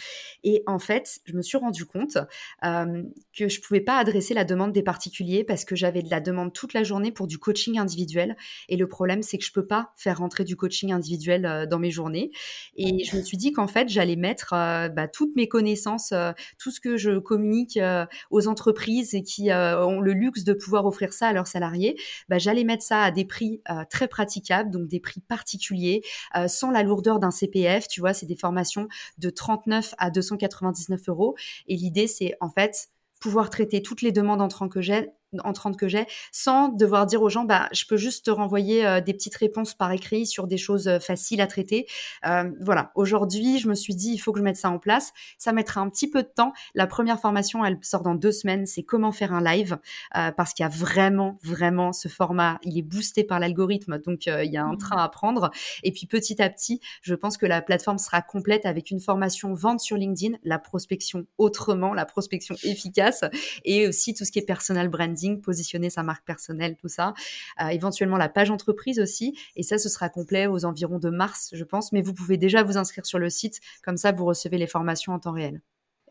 [0.45, 2.19] Et en fait, je me suis rendu compte
[2.63, 3.03] euh,
[3.35, 6.53] que je pouvais pas adresser la demande des particuliers parce que j'avais de la demande
[6.53, 8.37] toute la journée pour du coaching individuel.
[8.69, 11.79] Et le problème, c'est que je peux pas faire rentrer du coaching individuel euh, dans
[11.79, 12.31] mes journées.
[12.77, 14.53] Et je me suis dit qu'en fait, j'allais mettre
[14.89, 19.51] bah, toutes mes connaissances, euh, tout ce que je communique euh, aux entreprises et qui
[19.53, 21.97] ont le luxe de pouvoir offrir ça à leurs salariés,
[22.29, 26.03] bah, j'allais mettre ça à des prix très praticables, donc des prix particuliers,
[26.47, 27.89] sans la lourdeur d'un CPF.
[27.89, 31.35] Tu vois, c'est des formations de 39 à 299 euros.
[31.67, 32.89] Et l'idée, c'est en fait
[33.21, 35.11] pouvoir traiter toutes les demandes entrantes que j'ai
[35.45, 39.01] entrantes que j'ai, sans devoir dire aux gens, bah, je peux juste te renvoyer euh,
[39.01, 41.87] des petites réponses par écrit sur des choses euh, faciles à traiter.
[42.27, 45.13] Euh, voilà, aujourd'hui, je me suis dit, il faut que je mette ça en place.
[45.39, 46.53] Ça mettra un petit peu de temps.
[46.75, 48.67] La première formation, elle sort dans deux semaines.
[48.67, 49.79] C'est comment faire un live,
[50.13, 52.59] parce qu'il y a vraiment, vraiment ce format.
[52.63, 54.79] Il est boosté par l'algorithme, donc il y a un mmh.
[54.79, 55.51] train à prendre.
[55.83, 59.55] Et puis petit à petit, je pense que la plateforme sera complète avec une formation
[59.55, 63.25] vente sur LinkedIn, la prospection autrement, la prospection efficace,
[63.65, 67.15] et aussi tout ce qui est personal branding positionner sa marque personnelle, tout ça.
[67.61, 69.39] Euh, éventuellement la page entreprise aussi.
[69.57, 71.93] Et ça, ce sera complet aux environs de mars, je pense.
[71.93, 73.61] Mais vous pouvez déjà vous inscrire sur le site.
[73.85, 75.61] Comme ça, vous recevez les formations en temps réel.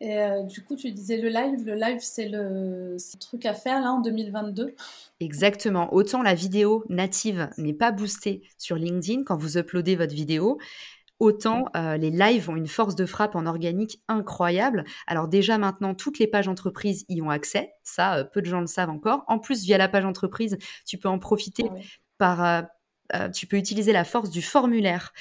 [0.00, 1.64] Et euh, du coup, tu disais le live.
[1.64, 4.74] Le live, c'est le, truc à faire là en 2022.
[5.20, 5.94] Exactement.
[5.94, 10.58] Autant la vidéo native n'est pas boostée sur LinkedIn quand vous uploadez votre vidéo,
[11.22, 14.82] autant euh, les lives ont une force de frappe en organique incroyable.
[15.06, 17.72] Alors déjà maintenant, toutes les pages entreprises y ont accès.
[17.84, 19.22] Ça, euh, peu de gens le savent encore.
[19.28, 21.70] En plus, via la page entreprise, tu peux en profiter
[22.18, 22.44] par...
[22.44, 22.62] Euh,
[23.34, 25.12] tu peux utiliser la force du formulaire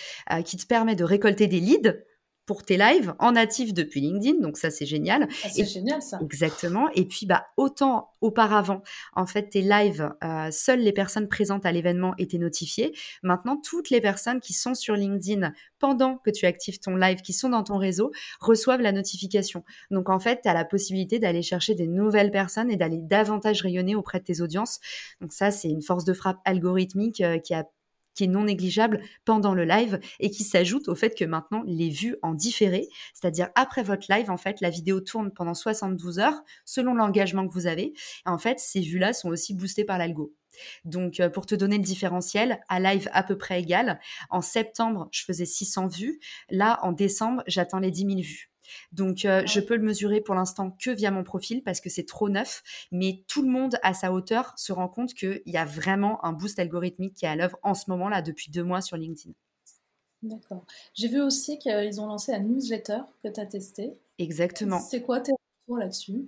[0.45, 1.93] qui te permet de récolter des leads
[2.45, 5.27] pour tes lives en natif depuis LinkedIn, donc ça c'est génial.
[5.43, 6.19] Ah, c'est génial ça.
[6.21, 6.89] Exactement.
[6.95, 8.81] Et puis bah autant auparavant,
[9.13, 12.93] en fait tes lives, euh, seules les personnes présentes à l'événement étaient notifiées.
[13.23, 17.33] Maintenant toutes les personnes qui sont sur LinkedIn pendant que tu actives ton live, qui
[17.33, 19.63] sont dans ton réseau, reçoivent la notification.
[19.91, 23.61] Donc en fait tu as la possibilité d'aller chercher des nouvelles personnes et d'aller davantage
[23.61, 24.79] rayonner auprès de tes audiences.
[25.21, 27.65] Donc ça c'est une force de frappe algorithmique euh, qui a
[28.13, 31.89] qui est non négligeable pendant le live et qui s'ajoute au fait que maintenant les
[31.89, 36.41] vues en différé, c'est-à-dire après votre live, en fait, la vidéo tourne pendant 72 heures
[36.65, 37.93] selon l'engagement que vous avez.
[38.25, 40.33] En fait, ces vues-là sont aussi boostées par l'algo.
[40.85, 45.07] Donc, euh, pour te donner le différentiel, à live à peu près égal, en septembre,
[45.11, 46.19] je faisais 600 vues.
[46.49, 48.50] Là, en décembre, j'atteins les 10 000 vues.
[48.91, 52.05] Donc, euh, je peux le mesurer pour l'instant que via mon profil parce que c'est
[52.05, 52.63] trop neuf.
[52.91, 56.33] Mais tout le monde, à sa hauteur, se rend compte qu'il y a vraiment un
[56.33, 59.33] boost algorithmique qui est à l'œuvre en ce moment-là depuis deux mois sur LinkedIn.
[60.21, 60.65] D'accord.
[60.93, 63.97] J'ai vu aussi qu'ils ont lancé la newsletter que tu as testée.
[64.19, 64.79] Exactement.
[64.79, 65.31] C'est quoi tes
[65.77, 66.25] là-dessus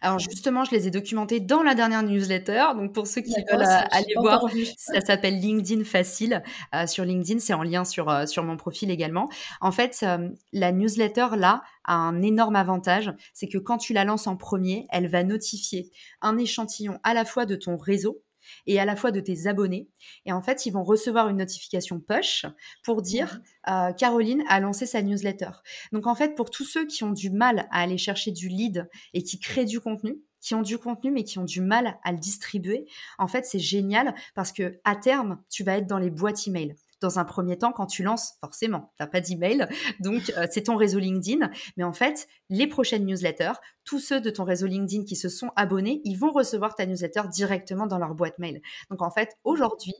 [0.00, 2.64] alors justement, je les ai documentés dans la dernière newsletter.
[2.76, 4.44] Donc pour ceux qui veulent euh, aller voir,
[4.76, 6.42] ça s'appelle LinkedIn Facile.
[6.74, 9.28] Euh, sur LinkedIn, c'est en lien sur, euh, sur mon profil également.
[9.60, 10.04] En fait,
[10.52, 13.12] la newsletter, là, a un énorme avantage.
[13.32, 17.24] C'est que quand tu la lances en premier, elle va notifier un échantillon à la
[17.24, 18.22] fois de ton réseau,
[18.66, 19.88] et à la fois de tes abonnés.
[20.26, 22.46] Et en fait, ils vont recevoir une notification push
[22.82, 25.50] pour dire euh, Caroline a lancé sa newsletter.
[25.92, 28.88] Donc en fait, pour tous ceux qui ont du mal à aller chercher du lead
[29.12, 32.12] et qui créent du contenu, qui ont du contenu mais qui ont du mal à
[32.12, 32.86] le distribuer,
[33.18, 36.76] en fait, c'est génial parce que à terme, tu vas être dans les boîtes email
[37.04, 39.68] dans un premier temps, quand tu lances, forcément, tu n'as pas d'email,
[40.00, 41.50] donc euh, c'est ton réseau LinkedIn.
[41.76, 43.52] Mais en fait, les prochaines newsletters,
[43.84, 47.22] tous ceux de ton réseau LinkedIn qui se sont abonnés, ils vont recevoir ta newsletter
[47.30, 48.62] directement dans leur boîte mail.
[48.90, 49.94] Donc en fait, aujourd'hui,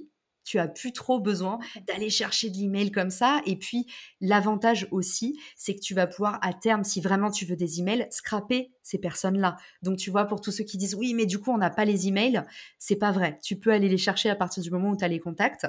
[0.44, 3.40] tu as plus trop besoin d'aller chercher de l'email comme ça.
[3.46, 3.86] Et puis,
[4.20, 8.06] l'avantage aussi, c'est que tu vas pouvoir à terme, si vraiment tu veux des emails,
[8.10, 9.56] scraper ces personnes-là.
[9.82, 11.84] Donc, tu vois, pour tous ceux qui disent oui, mais du coup, on n'a pas
[11.84, 12.42] les emails,
[12.78, 13.38] c'est pas vrai.
[13.42, 15.66] Tu peux aller les chercher à partir du moment où tu as les contacts.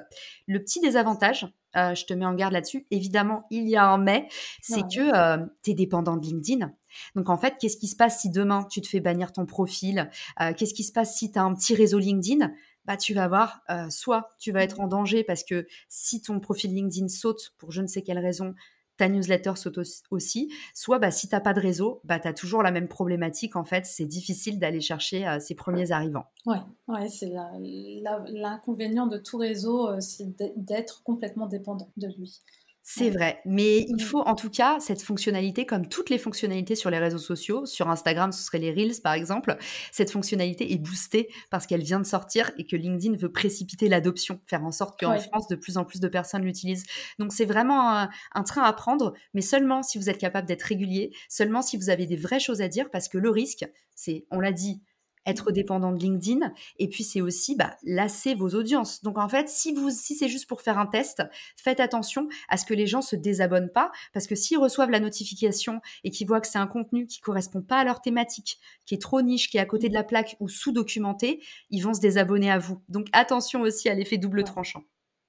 [0.47, 3.97] Le petit désavantage, euh, je te mets en garde là-dessus, évidemment, il y a un
[3.97, 4.27] mais,
[4.61, 6.71] c'est que euh, tu es dépendant de LinkedIn.
[7.15, 10.09] Donc en fait, qu'est-ce qui se passe si demain tu te fais bannir ton profil?
[10.41, 12.51] Euh, Qu'est-ce qui se passe si tu as un petit réseau LinkedIn?
[12.85, 16.39] Bah, tu vas voir, euh, soit tu vas être en danger parce que si ton
[16.39, 18.55] profil LinkedIn saute pour je ne sais quelle raison,
[18.97, 22.33] ta newsletter saute aussi, soit bah, si tu n'as pas de réseau, bah, tu as
[22.33, 23.55] toujours la même problématique.
[23.55, 26.25] En fait, c'est difficile d'aller chercher euh, ces premiers arrivants.
[26.45, 32.41] Ouais, ouais c'est l'inconvénient de tout réseau, euh, c'est d'être complètement dépendant de lui.
[32.87, 36.91] C'est vrai, mais il faut en tout cas cette fonctionnalité, comme toutes les fonctionnalités sur
[36.91, 39.57] les réseaux sociaux, sur Instagram ce serait les Reels par exemple,
[39.91, 44.39] cette fonctionnalité est boostée parce qu'elle vient de sortir et que LinkedIn veut précipiter l'adoption,
[44.45, 46.85] faire en sorte qu'en France de plus en plus de personnes l'utilisent.
[47.17, 50.61] Donc c'est vraiment un, un, train à prendre, mais seulement si vous êtes capable d'être
[50.61, 54.27] régulier, seulement si vous avez des vraies choses à dire, parce que le risque, c'est,
[54.29, 54.83] on l'a dit,
[55.25, 56.53] être dépendant de LinkedIn.
[56.77, 59.01] Et puis, c'est aussi bah, lasser vos audiences.
[59.03, 61.23] Donc, en fait, si, vous, si c'est juste pour faire un test,
[61.55, 63.91] faites attention à ce que les gens se désabonnent pas.
[64.13, 67.61] Parce que s'ils reçoivent la notification et qu'ils voient que c'est un contenu qui correspond
[67.61, 70.35] pas à leur thématique, qui est trop niche, qui est à côté de la plaque
[70.39, 72.81] ou sous-documenté, ils vont se désabonner à vous.
[72.89, 74.83] Donc, attention aussi à l'effet double tranchant.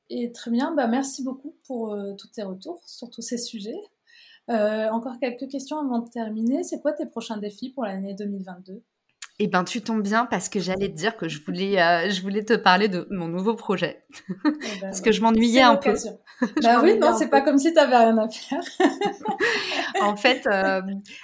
[0.09, 3.81] Et très bien, bah, merci beaucoup pour euh, tous tes retours sur tous ces sujets.
[4.49, 6.63] Euh, encore quelques questions avant de terminer.
[6.63, 8.83] C'est quoi tes prochains défis pour l'année 2022
[9.39, 12.23] eh ben, tu tombes bien parce que j'allais te dire que je voulais, euh, je
[12.23, 14.05] voulais te parler de mon nouveau projet.
[14.29, 15.95] Eh ben, parce que je m'ennuyais un peu.
[16.63, 18.63] bah oui, non, c'est pas comme si tu avais rien à faire.
[20.01, 20.81] en, fait, euh,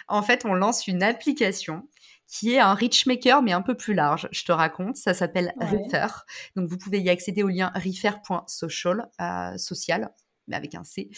[0.08, 1.88] en fait, on lance une application
[2.28, 4.28] qui est un Richmaker, mais un peu plus large.
[4.30, 6.06] Je te raconte, ça s'appelle Refer.
[6.54, 10.10] Donc, vous pouvez y accéder au lien refer.social, euh, social,
[10.48, 11.10] mais avec un C,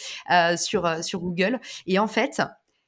[0.57, 1.59] sur, sur Google.
[1.87, 2.41] Et en fait,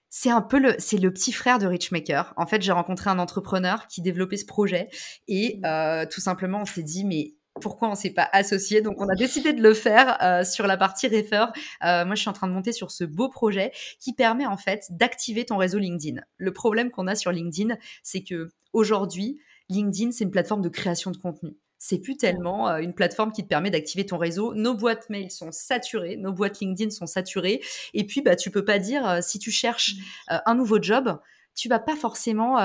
[0.09, 2.33] c'est un peu le, c'est le petit frère de Richmaker.
[2.37, 4.87] En fait, j'ai rencontré un entrepreneur qui développait ce projet
[5.27, 5.65] et mmh.
[5.65, 9.15] euh, tout simplement, on s'est dit, mais pourquoi on s'est pas associé Donc, on a
[9.15, 11.45] décidé de le faire euh, sur la partie refer.
[11.83, 14.57] Euh, moi, je suis en train de monter sur ce beau projet qui permet en
[14.57, 16.21] fait d'activer ton réseau LinkedIn.
[16.37, 19.39] Le problème qu'on a sur LinkedIn, c'est que aujourd'hui,
[19.69, 23.43] LinkedIn, c'est une plateforme de création de contenu c'est plus tellement euh, une plateforme qui
[23.43, 24.53] te permet d'activer ton réseau.
[24.55, 27.61] Nos boîtes mail sont saturées, nos boîtes LinkedIn sont saturées.
[27.93, 30.33] Et puis, bah, tu peux pas dire euh, si tu cherches mmh.
[30.33, 31.19] euh, un nouveau job,
[31.55, 32.57] tu vas pas forcément,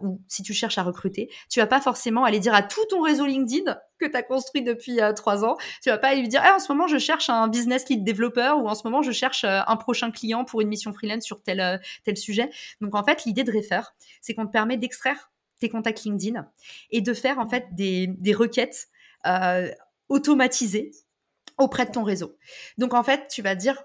[0.00, 3.00] ou si tu cherches à recruter, tu vas pas forcément aller dire à tout ton
[3.00, 6.42] réseau LinkedIn que tu as construit depuis trois ans, tu vas pas aller lui dire,
[6.44, 9.12] ah, en ce moment, je cherche un business lead développeur ou en ce moment, je
[9.12, 12.50] cherche un prochain client pour une mission freelance sur tel, tel sujet.
[12.80, 13.82] Donc, en fait, l'idée de Refer,
[14.20, 15.30] c'est qu'on te permet d'extraire
[15.62, 16.44] tes contacts LinkedIn
[16.90, 18.88] et de faire en fait des, requêtes
[19.26, 19.70] euh,
[20.08, 20.90] automatisées
[21.56, 22.36] auprès de ton réseau.
[22.78, 23.80] Donc en fait, tu vas dire,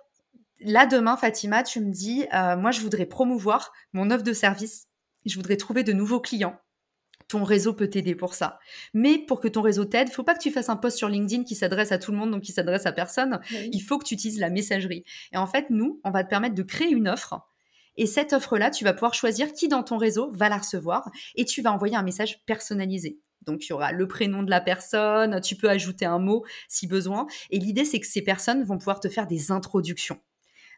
[0.60, 4.88] là demain, Fatima, tu me dis, euh, moi je voudrais promouvoir mon offre de service,
[5.26, 6.60] je voudrais trouver de nouveaux clients.
[7.28, 8.58] Ton réseau peut t'aider pour ça.
[8.94, 11.44] Mais pour que ton réseau t'aide, faut pas que tu fasses un post sur LinkedIn
[11.44, 13.40] qui s'adresse à tout le monde, donc qui s'adresse à personne.
[13.52, 15.04] Il faut que tu utilises la messagerie.
[15.34, 17.42] Et en fait, nous, on va te permettre de créer une offre
[17.98, 21.46] et cette offre-là, tu vas pouvoir choisir qui dans ton réseau va la recevoir et
[21.46, 23.20] tu vas envoyer un message personnalisé.
[23.46, 26.86] Donc, il y aura le prénom de la personne, tu peux ajouter un mot si
[26.86, 27.28] besoin.
[27.50, 30.20] Et l'idée, c'est que ces personnes vont pouvoir te faire des introductions.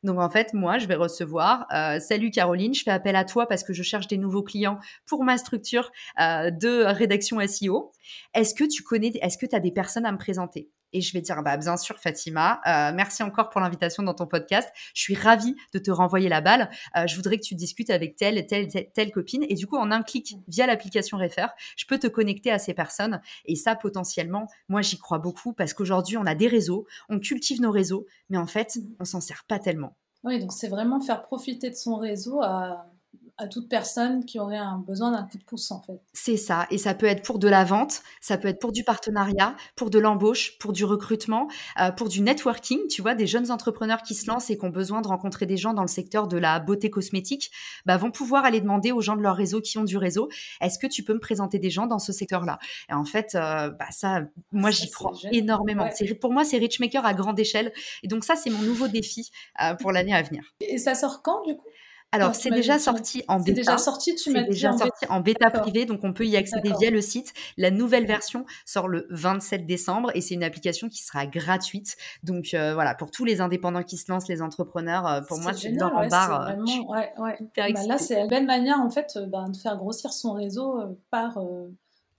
[0.04, 3.48] Donc en fait, moi, je vais recevoir euh, Salut Caroline, je fais appel à toi
[3.48, 7.92] parce que je cherche des nouveaux clients pour ma structure euh, de rédaction SEO.
[8.34, 10.70] Est-ce que tu connais, est-ce que tu as des personnes à me présenter?
[10.94, 14.28] Et je vais dire, bah, bien sûr, Fatima, euh, merci encore pour l'invitation dans ton
[14.28, 14.70] podcast.
[14.94, 16.70] Je suis ravie de te renvoyer la balle.
[16.98, 19.46] Euh, je voudrais que tu discutes avec telle et telle, telle, copine.
[19.50, 22.74] Et du coup, en un clic via l'application Refer, je peux te connecter à ces
[22.74, 23.22] personnes.
[23.46, 27.62] Et ça, potentiellement, moi, j'y crois beaucoup parce qu'aujourd'hui, on a des réseaux, on cultive
[27.62, 29.96] nos réseaux, mais en fait, on s'en sert pas tellement.
[30.24, 32.92] Oui, donc c'est vraiment faire profiter de son réseau à
[33.40, 36.02] à toute personne qui aurait un besoin d'un coup de pouce en fait.
[36.14, 38.84] C'est ça, et ça peut être pour de la vente, ça peut être pour du
[38.84, 41.48] partenariat, pour de l'embauche, pour du recrutement,
[41.80, 42.80] euh, pour du networking.
[42.90, 45.56] Tu vois, des jeunes entrepreneurs qui se lancent et qui ont besoin de rencontrer des
[45.56, 47.50] gens dans le secteur de la beauté cosmétique,
[47.86, 50.78] bah, vont pouvoir aller demander aux gens de leur réseau qui ont du réseau, est-ce
[50.78, 52.60] que tu peux me présenter des gens dans ce secteur-là?
[52.90, 55.88] Et en fait, euh, bah, ça, moi j'y crois énormément.
[56.20, 57.72] Pour moi, c'est Richmaker à grande échelle,
[58.04, 59.32] et donc ça, c'est mon nouveau défi
[59.64, 60.44] euh, pour l'année à venir.
[60.60, 61.68] Et ça sort quand du coup?
[62.12, 63.46] Alors, c'est déjà sorti en bêta.
[63.48, 66.72] C'est déjà sorti, tu m'as déjà sorti en bêta privée, donc on peut y accéder
[66.80, 67.34] via le site.
[67.58, 71.98] La nouvelle version sort le 27 décembre et c'est une application qui sera gratuite.
[72.24, 75.54] Donc euh, voilà, pour tous les indépendants qui se lancent, les entrepreneurs, euh, pour moi,
[75.54, 76.42] c'est dans en barre.
[76.42, 77.38] Euh, vraiment, ouais, ouais.
[77.56, 81.38] Bah là, c'est une belle manière en fait bah, de faire grossir son réseau par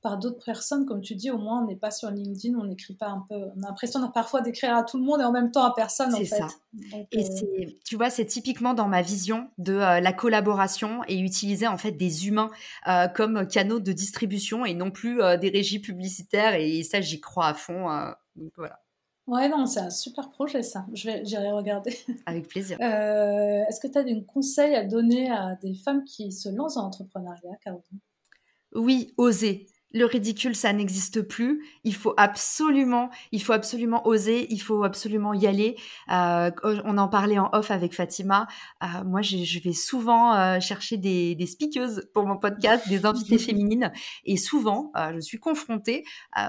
[0.03, 2.95] par d'autres personnes, comme tu dis, au moins on n'est pas sur LinkedIn, on n'écrit
[2.95, 3.35] pas un peu.
[3.35, 6.13] On a l'impression parfois d'écrire à tout le monde et en même temps à personne.
[6.13, 6.47] C'est ça.
[7.13, 11.67] et euh, tu vois, c'est typiquement dans ma vision de euh, la collaboration et utiliser
[11.67, 12.51] en fait des humains
[12.89, 16.55] euh, comme canaux de distribution et non plus des régies publicitaires.
[16.55, 17.89] Et ça, j'y crois à fond.
[18.37, 18.81] donc voilà.
[19.27, 20.87] Ouais, non, c'est un super projet ça.
[20.93, 21.97] Je vais, j'irai regarder.
[22.27, 22.81] Avec plaisir.
[22.81, 26.87] est-ce que tu as des conseils à donner à des femmes qui se lancent en
[26.87, 28.01] entrepreneuriat, Caroline?
[28.73, 31.65] Oui, oser le ridicule, ça n'existe plus.
[31.85, 35.77] Il faut absolument, il faut absolument oser, il faut absolument y aller.
[36.11, 36.51] Euh,
[36.85, 38.47] on en parlait en off avec Fatima.
[38.83, 43.39] Euh, moi, je vais souvent euh, chercher des, des speakers pour mon podcast, des invités
[43.51, 43.93] féminines,
[44.25, 46.05] et souvent, je suis confrontée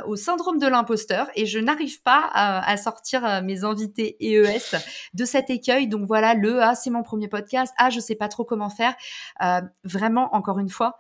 [0.05, 4.77] au syndrome de l'imposteur et je n'arrive pas à sortir mes invités EES
[5.13, 5.87] de cet écueil.
[5.87, 8.95] Donc voilà, le ah c'est mon premier podcast, ah je sais pas trop comment faire.
[9.83, 10.95] vraiment, encore une fois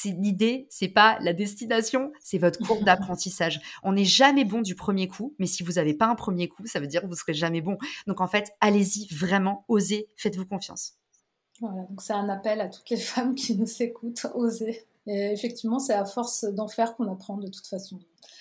[0.00, 3.60] c'est l'idée, c'est pas la destination, c'est votre courbe d'apprentissage.
[3.82, 6.66] On n'est jamais bon du premier coup, mais si vous n'avez pas un premier coup,
[6.66, 7.78] ça veut dire que vous serez jamais bon.
[8.06, 10.94] Donc en fait, allez-y vraiment, osez, faites-vous confiance.
[11.60, 14.86] Voilà, donc c'est un appel à toutes les femmes qui nous écoutent, osez.
[15.06, 17.98] Et effectivement, c'est à force d'en faire qu'on apprend de toute façon.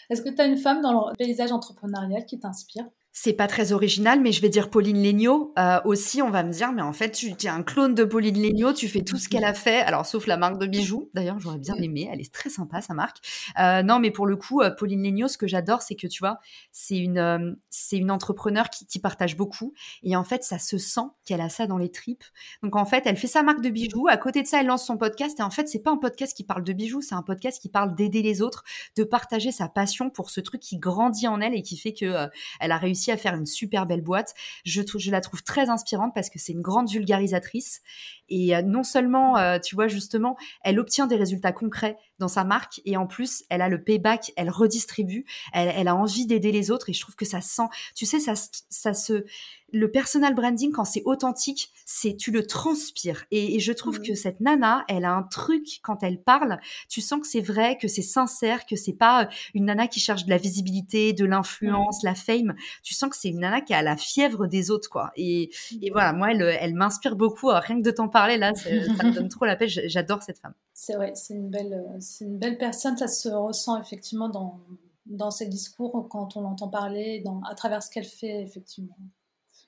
[0.10, 2.86] Est-ce que tu as une femme dans le paysage entrepreneurial qui t'inspire?
[3.14, 6.22] C'est pas très original, mais je vais dire Pauline Legnaud euh, aussi.
[6.22, 8.72] On va me dire, mais en fait, tu es un clone de Pauline Legnaud.
[8.72, 11.10] Tu fais tout ce qu'elle a fait, alors sauf la marque de bijoux.
[11.14, 12.10] D'ailleurs, j'aurais bien aimé.
[12.12, 13.18] Elle est très sympa, sa marque.
[13.60, 16.20] Euh, non, mais pour le coup, euh, Pauline Legnaud, ce que j'adore, c'est que tu
[16.20, 16.40] vois,
[16.72, 21.02] c'est une c'est une entrepreneur qui, qui partage beaucoup, et en fait, ça se sent
[21.26, 22.24] qu'elle a ça dans les tripes.
[22.64, 24.08] Donc en fait, elle fait sa marque de bijoux.
[24.08, 25.38] À côté de ça, elle lance son podcast.
[25.40, 27.70] Et en fait, c'est pas un podcast qui parle de bijoux, c'est un podcast qui
[27.70, 28.64] parle d'aider les autres,
[28.96, 32.30] de partager sa passion pour ce truc qui grandit en elle et qui fait que
[32.62, 34.34] elle a réussi à faire une super belle boîte.
[34.66, 37.82] Je, la trouve très inspirante parce que c'est une grande vulgarisatrice.
[38.30, 42.44] Et euh, non seulement, euh, tu vois, justement, elle obtient des résultats concrets dans sa
[42.44, 46.52] marque et en plus, elle a le payback, elle redistribue, elle, elle a envie d'aider
[46.52, 48.34] les autres et je trouve que ça sent, tu sais, ça,
[48.70, 49.26] ça se
[49.72, 53.26] le personal branding, quand c'est authentique, c'est tu le transpires.
[53.32, 56.60] Et, je trouve que cette nana, elle a un truc quand elle parle.
[56.90, 60.00] Tu sens que c'est vrai, que c'est sincère, que c'est pas euh, une nana qui
[60.00, 62.56] cherche de la visibilité, de l'influence, la fame.
[62.84, 65.12] Tu sens que c'est une nana qui a la fièvre des autres, quoi.
[65.16, 65.52] Et,
[65.92, 67.48] voilà, moi, elle, elle m'inspire beaucoup.
[67.48, 68.70] rien que de t'en parler là, ça
[69.06, 69.68] me donne trop la paix.
[69.68, 70.54] J'adore cette femme.
[70.74, 72.98] C'est vrai, c'est une belle, euh, c'est une belle personne.
[72.98, 74.60] Ça se ressent effectivement dans
[75.06, 78.96] dans ses discours quand on l'entend parler, dans, à travers ce qu'elle fait effectivement.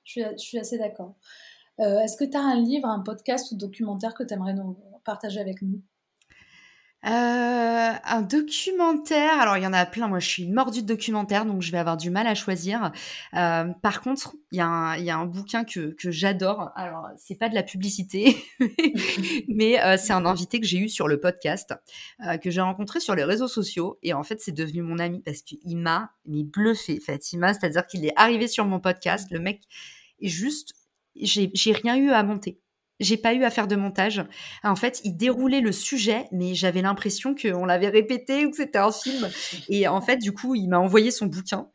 [0.04, 1.16] Je suis, assez d'accord.
[1.80, 4.78] Euh, est-ce que tu as un livre, un podcast ou documentaire que tu aimerais nous
[5.04, 5.82] partager avec nous?
[7.06, 11.46] Euh, un documentaire, alors il y en a plein, moi je suis mordue de documentaire,
[11.46, 12.92] donc je vais avoir du mal à choisir.
[13.34, 17.64] Euh, par contre, il y, a un bouquin que, j'adore, alors c'est pas de la
[17.64, 18.38] publicité,
[19.50, 21.74] mais c'est un invité que j'ai eu sur le podcast,
[22.42, 25.42] que j'ai rencontré sur les réseaux sociaux, et en fait c'est devenu mon ami parce
[25.42, 29.62] qu'il m'a bluffé, Fatima, c'est-à-dire qu'il est arrivé sur mon podcast, le mec
[30.22, 30.74] est juste,
[31.16, 32.63] j'ai rien eu à monter
[33.04, 34.24] j'ai pas eu à faire de montage.
[34.64, 38.80] En fait, il déroulait le sujet, mais j'avais l'impression qu'on l'avait répété ou que c'était
[38.80, 39.30] un film.
[39.70, 41.68] Et en fait, du coup, il m'a envoyé son bouquin.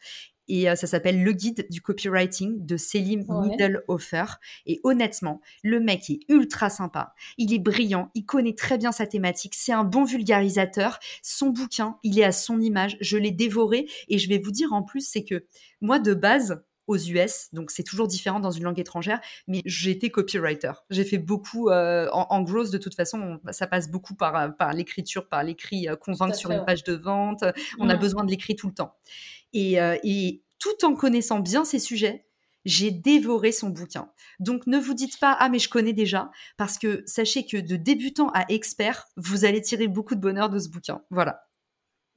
[0.49, 4.25] Et euh, ça s'appelle Le guide du copywriting de Selim Middlehofer.
[4.67, 7.15] Et honnêtement, le mec est ultra sympa.
[7.37, 8.11] Il est brillant.
[8.15, 9.55] Il connaît très bien sa thématique.
[9.55, 10.99] C'est un bon vulgarisateur.
[11.23, 12.97] Son bouquin, il est à son image.
[13.01, 13.87] Je l'ai dévoré.
[14.09, 15.45] Et je vais vous dire en plus, c'est que
[15.81, 19.91] moi, de base, aux US, donc c'est toujours différent dans une langue étrangère, mais j'ai
[19.91, 20.73] été copywriter.
[20.91, 24.49] J'ai fait beaucoup euh, en, en growth de toute façon, ça passe beaucoup par, euh,
[24.49, 27.45] par l'écriture, par l'écrit, euh, convaincre sur une page de vente.
[27.79, 28.97] On a besoin de l'écrit tout le temps.
[29.53, 32.27] Et, et tout en connaissant bien ces sujets,
[32.65, 34.11] j'ai dévoré son bouquin.
[34.41, 37.77] Donc ne vous dites pas ah mais je connais déjà parce que sachez que de
[37.77, 41.03] débutant à expert, vous allez tirer beaucoup de bonheur de ce bouquin.
[41.11, 41.48] Voilà.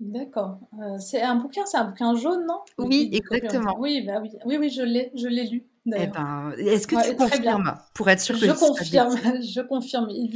[0.01, 0.57] D'accord.
[0.79, 2.61] Euh, c'est un bouquin, c'est un bouquin jaune, non?
[2.79, 3.77] Oui, exactement.
[3.79, 5.63] Oui, bah oui, oui, oui, je l'ai, je l'ai lu.
[5.85, 7.75] Eh ben, est-ce que tu confirmes?
[7.93, 10.09] Pour être sûr que je confirme, je confirme.
[10.09, 10.29] Il,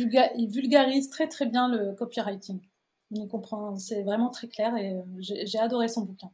[0.51, 2.59] vulgarise très très bien le copywriting.
[3.09, 6.29] Il comprend, c'est vraiment très clair et euh, j'ai adoré son bouquin.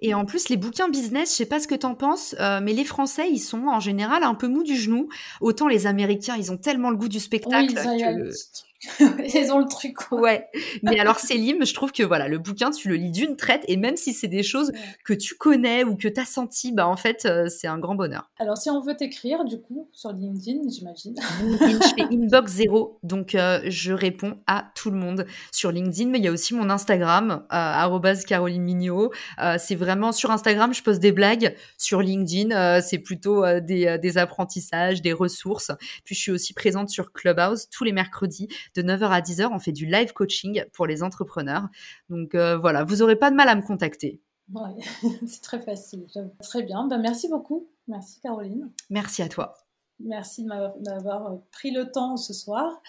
[0.00, 2.60] Et en plus, les bouquins business, je sais pas ce que tu en penses, euh,
[2.62, 5.08] mais les Français, ils sont en général un peu mous du genou.
[5.40, 8.32] Autant les Américains, ils ont tellement le goût du spectacle que...
[9.34, 9.94] Ils ont le truc.
[9.94, 10.20] Quoi.
[10.20, 10.46] Ouais.
[10.82, 13.76] Mais alors Célim, je trouve que voilà, le bouquin, tu le lis d'une traite et
[13.76, 14.72] même si c'est des choses
[15.04, 17.96] que tu connais ou que tu as senti, bah en fait, euh, c'est un grand
[17.96, 18.30] bonheur.
[18.38, 21.14] Alors si on veut t'écrire du coup sur LinkedIn, j'imagine.
[21.42, 26.10] LinkedIn, je fais inbox zéro, donc euh, je réponds à tout le monde sur LinkedIn,
[26.10, 29.10] mais il y a aussi mon Instagram euh, @caroline Mignot.
[29.58, 35.02] C'est vraiment sur Instagram, je poste des blagues, sur LinkedIn, c'est plutôt des, des apprentissages,
[35.02, 35.70] des ressources.
[36.04, 39.58] Puis je suis aussi présente sur Clubhouse tous les mercredis de 9h à 10h, on
[39.58, 41.68] fait du live coaching pour les entrepreneurs.
[42.08, 44.20] Donc euh, voilà, vous n'aurez pas de mal à me contacter.
[44.52, 44.74] Ouais,
[45.26, 46.06] c'est très facile.
[46.42, 46.86] Très bien.
[46.86, 47.68] Ben, merci beaucoup.
[47.86, 48.70] Merci Caroline.
[48.90, 49.54] Merci à toi.
[50.00, 52.80] Merci de m'avoir pris le temps ce soir.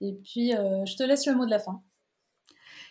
[0.00, 1.82] Et puis, euh, je te laisse le mot de la fin.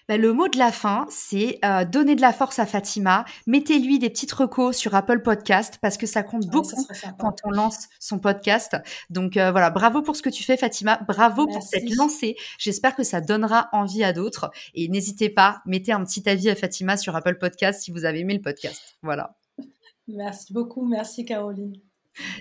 [0.10, 3.26] Bah, le mot de la fin, c'est euh, donner de la force à Fatima.
[3.46, 6.84] Mettez-lui des petites recos sur Apple Podcast parce que ça compte beaucoup
[7.20, 8.76] quand on lance son podcast.
[9.12, 11.00] Donc euh, voilà, bravo pour ce que tu fais, Fatima.
[11.08, 12.36] Bravo pour cette lancée.
[12.58, 14.50] J'espère que ça donnera envie à d'autres.
[14.74, 18.22] Et n'hésitez pas, mettez un petit avis à Fatima sur Apple Podcast si vous avez
[18.22, 18.98] aimé le podcast.
[19.04, 19.38] Voilà.
[20.08, 20.88] Merci beaucoup.
[20.88, 21.76] Merci, Caroline.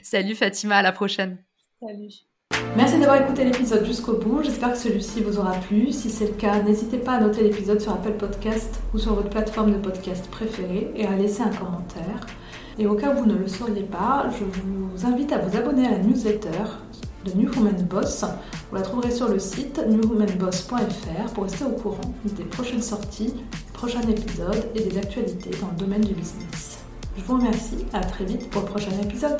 [0.02, 0.76] Salut, Fatima.
[0.76, 1.44] À la prochaine.
[1.82, 2.27] Salut.
[2.78, 4.40] Merci d'avoir écouté l'épisode jusqu'au bout.
[4.44, 5.90] J'espère que celui-ci vous aura plu.
[5.90, 9.30] Si c'est le cas, n'hésitez pas à noter l'épisode sur Apple Podcast ou sur votre
[9.30, 12.24] plateforme de podcast préférée et à laisser un commentaire.
[12.78, 15.88] Et au cas où vous ne le sauriez pas, je vous invite à vous abonner
[15.88, 16.70] à la newsletter
[17.24, 18.24] de New Woman Boss.
[18.70, 23.34] Vous la trouverez sur le site newwomanboss.fr pour rester au courant des prochaines sorties,
[23.72, 26.78] prochains épisodes et des actualités dans le domaine du business.
[27.16, 29.38] Je vous remercie, à très vite pour le prochain épisode.